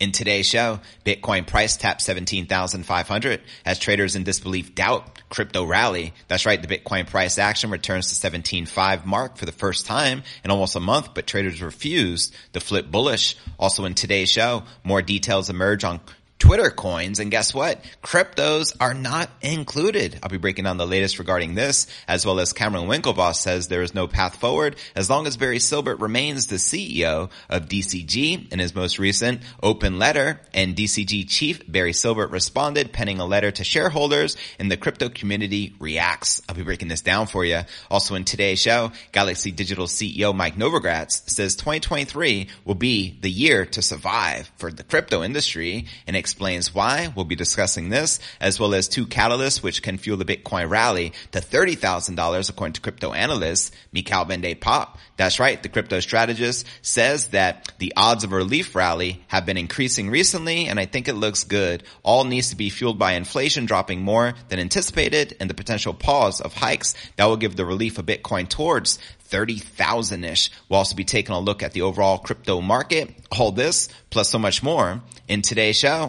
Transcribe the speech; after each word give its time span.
In 0.00 0.10
today's 0.10 0.46
show, 0.46 0.80
Bitcoin 1.04 1.46
price 1.46 1.76
taps 1.76 2.04
17,500 2.06 3.40
as 3.64 3.78
traders 3.78 4.16
in 4.16 4.24
disbelief 4.24 4.74
doubt 4.74 5.20
crypto 5.28 5.64
rally. 5.64 6.12
That's 6.26 6.44
right. 6.44 6.60
The 6.60 6.66
Bitcoin 6.66 7.06
price 7.06 7.38
action 7.38 7.70
returns 7.70 8.08
to 8.08 8.30
17.5 8.30 9.04
mark 9.04 9.36
for 9.36 9.46
the 9.46 9.52
first 9.52 9.86
time 9.86 10.24
in 10.44 10.50
almost 10.50 10.74
a 10.74 10.80
month, 10.80 11.14
but 11.14 11.28
traders 11.28 11.62
refused 11.62 12.34
to 12.52 12.58
flip 12.58 12.90
bullish. 12.90 13.36
Also 13.60 13.84
in 13.84 13.94
today's 13.94 14.28
show, 14.28 14.64
more 14.82 15.02
details 15.02 15.50
emerge 15.50 15.84
on 15.84 16.00
Twitter 16.42 16.70
coins. 16.70 17.20
And 17.20 17.30
guess 17.30 17.54
what? 17.54 17.84
Cryptos 18.02 18.76
are 18.80 18.94
not 18.94 19.30
included. 19.42 20.18
I'll 20.24 20.28
be 20.28 20.38
breaking 20.38 20.64
down 20.64 20.76
the 20.76 20.84
latest 20.88 21.20
regarding 21.20 21.54
this, 21.54 21.86
as 22.08 22.26
well 22.26 22.40
as 22.40 22.52
Cameron 22.52 22.88
Winklevoss 22.88 23.36
says 23.36 23.68
there 23.68 23.80
is 23.80 23.94
no 23.94 24.08
path 24.08 24.34
forward 24.34 24.74
as 24.96 25.08
long 25.08 25.28
as 25.28 25.36
Barry 25.36 25.58
Silbert 25.58 26.00
remains 26.00 26.48
the 26.48 26.56
CEO 26.56 27.30
of 27.48 27.68
DCG 27.68 28.52
in 28.52 28.58
his 28.58 28.74
most 28.74 28.98
recent 28.98 29.40
open 29.62 30.00
letter. 30.00 30.40
And 30.52 30.74
DCG 30.74 31.28
chief 31.28 31.62
Barry 31.70 31.92
Silbert 31.92 32.32
responded 32.32 32.92
penning 32.92 33.20
a 33.20 33.24
letter 33.24 33.52
to 33.52 33.62
shareholders 33.62 34.36
and 34.58 34.68
the 34.68 34.76
crypto 34.76 35.10
community 35.10 35.76
reacts. 35.78 36.42
I'll 36.48 36.56
be 36.56 36.64
breaking 36.64 36.88
this 36.88 37.02
down 37.02 37.28
for 37.28 37.44
you. 37.44 37.60
Also 37.88 38.16
in 38.16 38.24
today's 38.24 38.58
show, 38.58 38.90
Galaxy 39.12 39.52
Digital 39.52 39.86
CEO 39.86 40.34
Mike 40.34 40.56
Novogratz 40.56 41.30
says 41.30 41.54
2023 41.54 42.48
will 42.64 42.74
be 42.74 43.16
the 43.20 43.30
year 43.30 43.64
to 43.64 43.80
survive 43.80 44.50
for 44.56 44.72
the 44.72 44.82
crypto 44.82 45.22
industry 45.22 45.86
and 46.08 46.16
explains 46.32 46.74
why. 46.74 47.12
We'll 47.14 47.26
be 47.26 47.36
discussing 47.36 47.90
this 47.90 48.18
as 48.40 48.58
well 48.58 48.74
as 48.74 48.88
two 48.88 49.04
catalysts 49.06 49.62
which 49.62 49.82
can 49.82 49.98
fuel 49.98 50.16
the 50.16 50.24
Bitcoin 50.24 50.70
rally 50.70 51.12
to 51.32 51.40
$30,000 51.40 52.48
according 52.48 52.72
to 52.72 52.80
crypto 52.80 53.12
analyst 53.12 53.74
Michaël 53.94 54.26
van 54.26 54.56
Pop. 54.56 54.96
That's 55.18 55.38
right. 55.38 55.62
The 55.62 55.68
crypto 55.68 56.00
strategist 56.00 56.66
says 56.80 57.28
that 57.28 57.70
the 57.78 57.92
odds 57.98 58.24
of 58.24 58.32
a 58.32 58.36
relief 58.36 58.74
rally 58.74 59.22
have 59.28 59.44
been 59.44 59.58
increasing 59.58 60.08
recently 60.08 60.68
and 60.68 60.80
I 60.80 60.86
think 60.86 61.06
it 61.06 61.14
looks 61.14 61.44
good. 61.44 61.82
All 62.02 62.24
needs 62.24 62.48
to 62.48 62.56
be 62.56 62.70
fueled 62.70 62.98
by 62.98 63.12
inflation 63.12 63.66
dropping 63.66 64.00
more 64.00 64.32
than 64.48 64.58
anticipated 64.58 65.36
and 65.38 65.50
the 65.50 65.54
potential 65.54 65.92
pause 65.92 66.40
of 66.40 66.54
hikes 66.54 66.94
that 67.16 67.26
will 67.26 67.36
give 67.36 67.56
the 67.56 67.66
relief 67.66 67.98
of 67.98 68.06
Bitcoin 68.06 68.48
towards 68.48 68.98
30,000-ish. 69.32 70.50
We'll 70.68 70.78
also 70.78 70.94
be 70.94 71.04
taking 71.04 71.34
a 71.34 71.40
look 71.40 71.62
at 71.62 71.72
the 71.72 71.80
overall 71.82 72.18
crypto 72.18 72.60
market, 72.60 73.10
all 73.30 73.50
this, 73.50 73.88
plus 74.10 74.28
so 74.28 74.38
much 74.38 74.62
more 74.62 75.00
in 75.26 75.42
today's 75.42 75.76
show. 75.76 76.08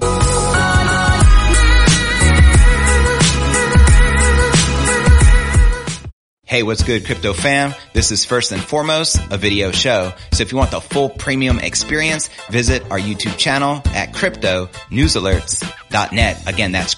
Hey, 6.45 6.61
what's 6.61 6.83
good, 6.83 7.05
crypto 7.05 7.33
fam? 7.33 7.73
This 7.93 8.11
is 8.11 8.25
first 8.25 8.51
and 8.51 8.61
foremost 8.61 9.17
a 9.31 9.37
video 9.37 9.71
show. 9.71 10.13
So 10.33 10.43
if 10.43 10.51
you 10.51 10.57
want 10.59 10.69
the 10.69 10.81
full 10.81 11.09
premium 11.09 11.57
experience, 11.57 12.29
visit 12.51 12.83
our 12.91 12.99
YouTube 12.99 13.39
channel 13.39 13.81
at 13.85 14.13
cryptonewsalerts.net. 14.13 16.47
Again, 16.47 16.71
that's 16.73 16.93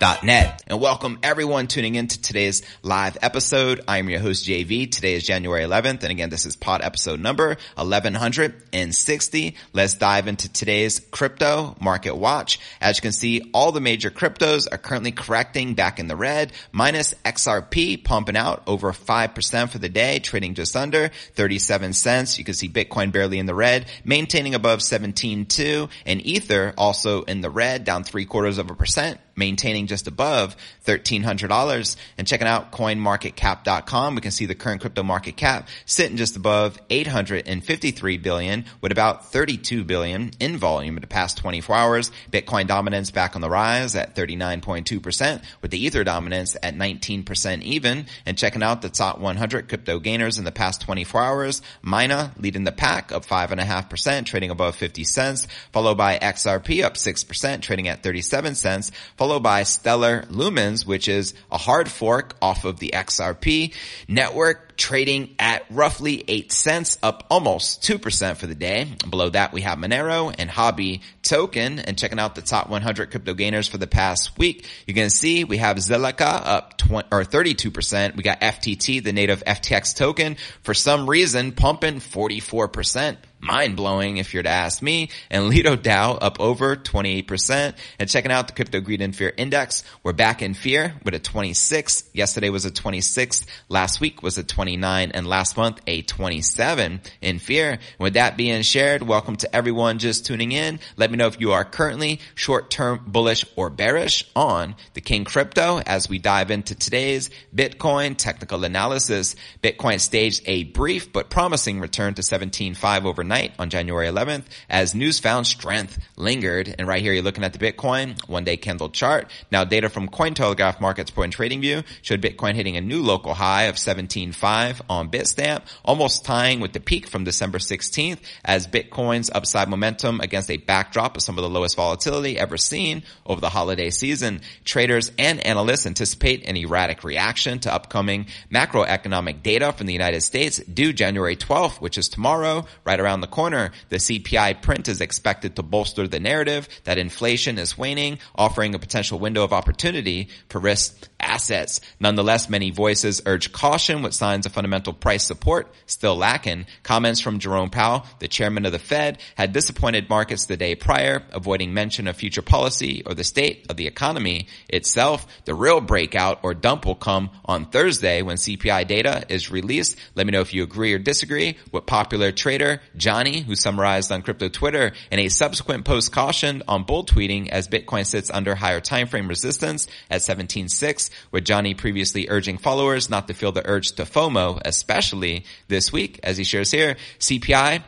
cryptonewsalerts.net. 0.00 0.62
And 0.66 0.80
welcome 0.80 1.18
everyone 1.22 1.66
tuning 1.66 1.94
in 1.94 2.06
to 2.08 2.20
today's 2.20 2.62
live 2.82 3.18
episode. 3.22 3.82
I 3.86 3.98
am 3.98 4.08
your 4.08 4.20
host 4.20 4.46
JV. 4.46 4.90
Today 4.90 5.14
is 5.14 5.24
January 5.24 5.62
11th. 5.62 6.02
And 6.02 6.10
again, 6.10 6.30
this 6.30 6.46
is 6.46 6.56
pod 6.56 6.82
episode 6.82 7.20
number 7.20 7.48
1160. 7.76 9.56
Let's 9.72 9.94
dive 9.94 10.28
into 10.28 10.52
today's 10.52 11.00
crypto 11.10 11.76
market 11.80 12.16
watch. 12.16 12.58
As 12.80 12.96
you 12.96 13.02
can 13.02 13.12
see, 13.12 13.50
all 13.52 13.72
the 13.72 13.80
major 13.80 14.10
cryptos 14.10 14.66
are 14.70 14.78
currently 14.78 15.12
correcting 15.12 15.74
back 15.74 15.98
in 15.98 16.08
the 16.08 16.16
red, 16.16 16.52
minus 16.72 17.14
XRP 17.24 18.02
pumping 18.02 18.36
out 18.36 18.62
over 18.66 18.92
5% 18.92 19.70
for 19.70 19.78
the 19.78 19.88
day, 19.88 20.18
trading 20.18 20.54
just 20.54 20.76
under 20.76 21.10
37 21.34 21.92
cents. 21.92 22.38
You 22.38 22.44
can 22.44 22.54
see 22.54 22.68
Bitcoin 22.68 23.12
barely 23.12 23.38
in 23.38 23.46
the 23.46 23.54
red, 23.54 23.86
maintaining 24.04 24.54
above 24.54 24.80
17.2 24.80 25.90
and 26.06 26.24
Ether 26.24 26.74
also 26.76 27.22
in 27.22 27.40
the 27.40 27.50
red, 27.50 27.84
down 27.84 28.04
three 28.04 28.24
quarters 28.24 28.58
of 28.58 28.70
a 28.70 28.74
percent 28.74 29.20
maintaining 29.36 29.86
just 29.86 30.06
above 30.06 30.56
$1,300 30.86 31.96
and 32.18 32.26
checking 32.26 32.46
out 32.46 32.72
coinmarketcap.com. 32.72 34.14
We 34.14 34.20
can 34.20 34.30
see 34.30 34.46
the 34.46 34.54
current 34.54 34.80
crypto 34.80 35.02
market 35.02 35.36
cap 35.36 35.68
sitting 35.86 36.16
just 36.16 36.36
above 36.36 36.78
853 36.90 38.18
billion 38.18 38.64
with 38.80 38.92
about 38.92 39.26
32 39.32 39.84
billion 39.84 40.30
in 40.40 40.56
volume 40.56 40.96
in 40.96 41.00
the 41.00 41.06
past 41.06 41.38
24 41.38 41.76
hours. 41.76 42.12
Bitcoin 42.30 42.66
dominance 42.66 43.10
back 43.10 43.34
on 43.34 43.42
the 43.42 43.50
rise 43.50 43.96
at 43.96 44.14
39.2% 44.14 45.42
with 45.62 45.70
the 45.70 45.84
Ether 45.84 46.04
dominance 46.04 46.56
at 46.62 46.74
19% 46.74 47.62
even 47.62 48.06
and 48.26 48.38
checking 48.38 48.62
out 48.62 48.82
the 48.82 48.88
top 48.88 49.18
100 49.18 49.68
crypto 49.68 49.98
gainers 49.98 50.38
in 50.38 50.44
the 50.44 50.52
past 50.52 50.80
24 50.82 51.22
hours. 51.22 51.62
Mina 51.82 52.32
leading 52.38 52.64
the 52.64 52.72
pack 52.72 53.12
up 53.12 53.24
5.5% 53.24 54.26
trading 54.26 54.50
above 54.50 54.76
50 54.76 55.04
cents 55.04 55.46
followed 55.72 55.96
by 55.96 56.18
XRP 56.18 56.84
up 56.84 56.94
6% 56.94 57.62
trading 57.62 57.88
at 57.88 58.02
37 58.02 58.54
cents 58.54 58.90
followed 59.20 59.42
by 59.42 59.64
Stellar 59.64 60.22
Lumens, 60.30 60.86
which 60.86 61.06
is 61.06 61.34
a 61.52 61.58
hard 61.58 61.90
fork 61.90 62.34
off 62.40 62.64
of 62.64 62.78
the 62.78 62.92
XRP 62.94 63.74
network 64.08 64.69
trading 64.80 65.34
at 65.38 65.62
roughly 65.70 66.24
8 66.26 66.50
cents, 66.50 66.98
up 67.02 67.26
almost 67.30 67.82
2% 67.82 68.36
for 68.38 68.46
the 68.46 68.54
day. 68.54 68.88
Below 69.08 69.28
that, 69.28 69.52
we 69.52 69.60
have 69.60 69.78
Monero 69.78 70.34
and 70.36 70.48
Huobi 70.48 71.02
Token. 71.22 71.78
And 71.78 71.98
checking 71.98 72.18
out 72.18 72.34
the 72.34 72.42
top 72.42 72.70
100 72.70 73.10
crypto 73.10 73.34
gainers 73.34 73.68
for 73.68 73.76
the 73.76 73.86
past 73.86 74.38
week, 74.38 74.66
you 74.86 74.94
can 74.94 75.10
see 75.10 75.44
we 75.44 75.58
have 75.58 75.76
Zilliqa 75.76 76.46
up 76.46 76.78
20, 76.78 77.08
or 77.12 77.24
32%. 77.24 78.16
We 78.16 78.22
got 78.22 78.40
FTT, 78.40 79.04
the 79.04 79.12
native 79.12 79.44
FTX 79.44 79.94
token, 79.94 80.36
for 80.62 80.72
some 80.72 81.08
reason 81.08 81.52
pumping 81.52 81.96
44% 81.96 83.18
mind 83.40 83.76
blowing 83.76 84.18
if 84.18 84.34
you're 84.34 84.42
to 84.42 84.48
ask 84.48 84.82
me. 84.82 85.10
And 85.30 85.48
Lido 85.48 85.76
DAO 85.76 86.18
up 86.20 86.40
over 86.40 86.76
28%. 86.76 87.74
And 87.98 88.08
checking 88.08 88.30
out 88.30 88.46
the 88.46 88.52
crypto 88.52 88.80
greed 88.80 89.00
and 89.00 89.16
fear 89.16 89.32
index, 89.36 89.82
we're 90.02 90.12
back 90.12 90.42
in 90.42 90.54
fear 90.54 90.94
with 91.04 91.14
a 91.14 91.18
26. 91.18 92.04
Yesterday 92.12 92.50
was 92.50 92.64
a 92.64 92.70
26. 92.70 93.46
Last 93.68 94.00
week 94.00 94.22
was 94.22 94.38
a 94.38 94.44
29 94.70 95.10
and 95.14 95.26
last 95.26 95.56
month 95.56 95.80
a 95.88 96.02
27 96.02 97.00
in 97.20 97.38
fear. 97.40 97.80
With 97.98 98.14
that 98.14 98.36
being 98.36 98.62
shared, 98.62 99.02
welcome 99.02 99.34
to 99.36 99.56
everyone 99.56 99.98
just 99.98 100.26
tuning 100.26 100.52
in. 100.52 100.78
Let 100.96 101.10
me 101.10 101.16
know 101.16 101.26
if 101.26 101.40
you 101.40 101.50
are 101.52 101.64
currently 101.64 102.20
short-term 102.36 103.02
bullish 103.08 103.44
or 103.56 103.68
bearish 103.68 104.24
on 104.36 104.76
the 104.94 105.00
King 105.00 105.24
crypto 105.24 105.80
as 105.80 106.08
we 106.08 106.20
dive 106.20 106.52
into 106.52 106.76
today's 106.76 107.30
Bitcoin 107.52 108.16
technical 108.16 108.62
analysis. 108.62 109.34
Bitcoin 109.60 109.98
staged 109.98 110.44
a 110.46 110.62
brief 110.62 111.12
but 111.12 111.30
promising 111.30 111.80
return 111.80 112.14
to 112.14 112.22
17.5 112.22 113.04
overnight 113.04 113.52
on 113.58 113.70
January 113.70 114.06
11th 114.06 114.44
as 114.68 114.94
news 114.94 115.18
found 115.18 115.48
strength 115.48 115.98
lingered. 116.16 116.72
And 116.78 116.86
right 116.86 117.02
here, 117.02 117.12
you're 117.12 117.24
looking 117.24 117.42
at 117.42 117.54
the 117.54 117.58
Bitcoin 117.58 118.16
one 118.28 118.44
day 118.44 118.56
candle 118.56 118.88
chart. 118.88 119.32
Now 119.50 119.64
data 119.64 119.88
from 119.88 120.08
Cointelegraph 120.08 120.80
Markets 120.80 121.10
Point 121.10 121.32
Trading 121.32 121.60
View 121.60 121.82
showed 122.02 122.22
Bitcoin 122.22 122.54
hitting 122.54 122.76
a 122.76 122.80
new 122.80 123.02
local 123.02 123.34
high 123.34 123.64
of 123.64 123.74
17.5 123.74 124.59
on 124.88 125.10
Bitstamp, 125.10 125.62
almost 125.84 126.24
tying 126.24 126.60
with 126.60 126.72
the 126.72 126.80
peak 126.80 127.06
from 127.06 127.24
December 127.24 127.58
16th 127.58 128.18
as 128.44 128.66
Bitcoin's 128.66 129.30
upside 129.34 129.68
momentum 129.68 130.20
against 130.20 130.50
a 130.50 130.56
backdrop 130.56 131.16
of 131.16 131.22
some 131.22 131.38
of 131.38 131.42
the 131.42 131.50
lowest 131.50 131.76
volatility 131.76 132.38
ever 132.38 132.56
seen 132.56 133.02
over 133.26 133.40
the 133.40 133.48
holiday 133.48 133.90
season. 133.90 134.40
Traders 134.64 135.10
and 135.18 135.44
analysts 135.46 135.86
anticipate 135.86 136.46
an 136.46 136.56
erratic 136.56 137.04
reaction 137.04 137.58
to 137.60 137.72
upcoming 137.72 138.26
macroeconomic 138.52 139.42
data 139.42 139.72
from 139.72 139.86
the 139.86 139.92
United 139.92 140.20
States 140.20 140.58
due 140.58 140.92
January 140.92 141.36
12th, 141.36 141.80
which 141.80 141.98
is 141.98 142.08
tomorrow, 142.08 142.66
right 142.84 143.00
around 143.00 143.20
the 143.20 143.26
corner, 143.26 143.70
the 143.88 143.96
CPI 143.96 144.62
print 144.62 144.88
is 144.88 145.00
expected 145.00 145.56
to 145.56 145.62
bolster 145.62 146.06
the 146.06 146.20
narrative 146.20 146.68
that 146.84 146.98
inflation 146.98 147.58
is 147.58 147.76
waning, 147.76 148.18
offering 148.34 148.74
a 148.74 148.78
potential 148.78 149.18
window 149.18 149.44
of 149.44 149.52
opportunity 149.52 150.28
for 150.48 150.58
risk 150.60 151.08
assets. 151.20 151.80
Nonetheless, 152.00 152.48
many 152.48 152.70
voices 152.70 153.22
urge 153.26 153.52
caution 153.52 154.02
with 154.02 154.14
signs 154.14 154.46
of 154.46 154.52
fundamental 154.52 154.92
price 154.92 155.24
support 155.24 155.72
still 155.86 156.16
lacking. 156.16 156.66
Comments 156.82 157.20
from 157.20 157.38
Jerome 157.38 157.70
Powell, 157.70 158.06
the 158.18 158.28
chairman 158.28 158.66
of 158.66 158.72
the 158.72 158.78
Fed, 158.78 159.18
had 159.36 159.52
disappointed 159.52 160.08
markets 160.08 160.46
the 160.46 160.56
day 160.56 160.74
prior, 160.74 161.22
avoiding 161.30 161.74
mention 161.74 162.08
of 162.08 162.16
future 162.16 162.42
policy 162.42 163.02
or 163.06 163.14
the 163.14 163.24
state 163.24 163.66
of 163.70 163.76
the 163.76 163.86
economy 163.86 164.48
itself. 164.68 165.26
The 165.44 165.54
real 165.54 165.80
breakout 165.80 166.40
or 166.42 166.54
dump 166.54 166.86
will 166.86 166.94
come 166.94 167.30
on 167.44 167.66
Thursday 167.66 168.22
when 168.22 168.36
CPI 168.36 168.86
data 168.86 169.24
is 169.28 169.50
released. 169.50 169.96
Let 170.14 170.26
me 170.26 170.32
know 170.32 170.40
if 170.40 170.54
you 170.54 170.62
agree 170.62 170.94
or 170.94 170.98
disagree 170.98 171.56
with 171.72 171.86
popular 171.86 172.32
trader 172.32 172.80
Johnny, 172.96 173.40
who 173.40 173.54
summarized 173.54 174.10
on 174.12 174.22
crypto 174.22 174.48
Twitter 174.48 174.92
in 175.10 175.18
a 175.18 175.28
subsequent 175.28 175.84
post 175.84 176.12
cautioned 176.12 176.62
on 176.68 176.84
bull 176.84 177.04
tweeting 177.04 177.48
as 177.48 177.68
Bitcoin 177.68 178.06
sits 178.06 178.30
under 178.30 178.54
higher 178.54 178.80
time 178.80 179.06
frame 179.06 179.28
resistance 179.28 179.86
at 180.10 180.20
17.6, 180.20 181.09
with 181.30 181.44
Johnny 181.44 181.74
previously 181.74 182.28
urging 182.28 182.58
followers 182.58 183.10
not 183.10 183.28
to 183.28 183.34
feel 183.34 183.52
the 183.52 183.66
urge 183.66 183.92
to 183.92 184.04
FOMO, 184.04 184.60
especially 184.64 185.44
this 185.68 185.92
week, 185.92 186.20
as 186.22 186.36
he 186.36 186.44
shares 186.44 186.70
here. 186.70 186.96
CPI 187.18 187.82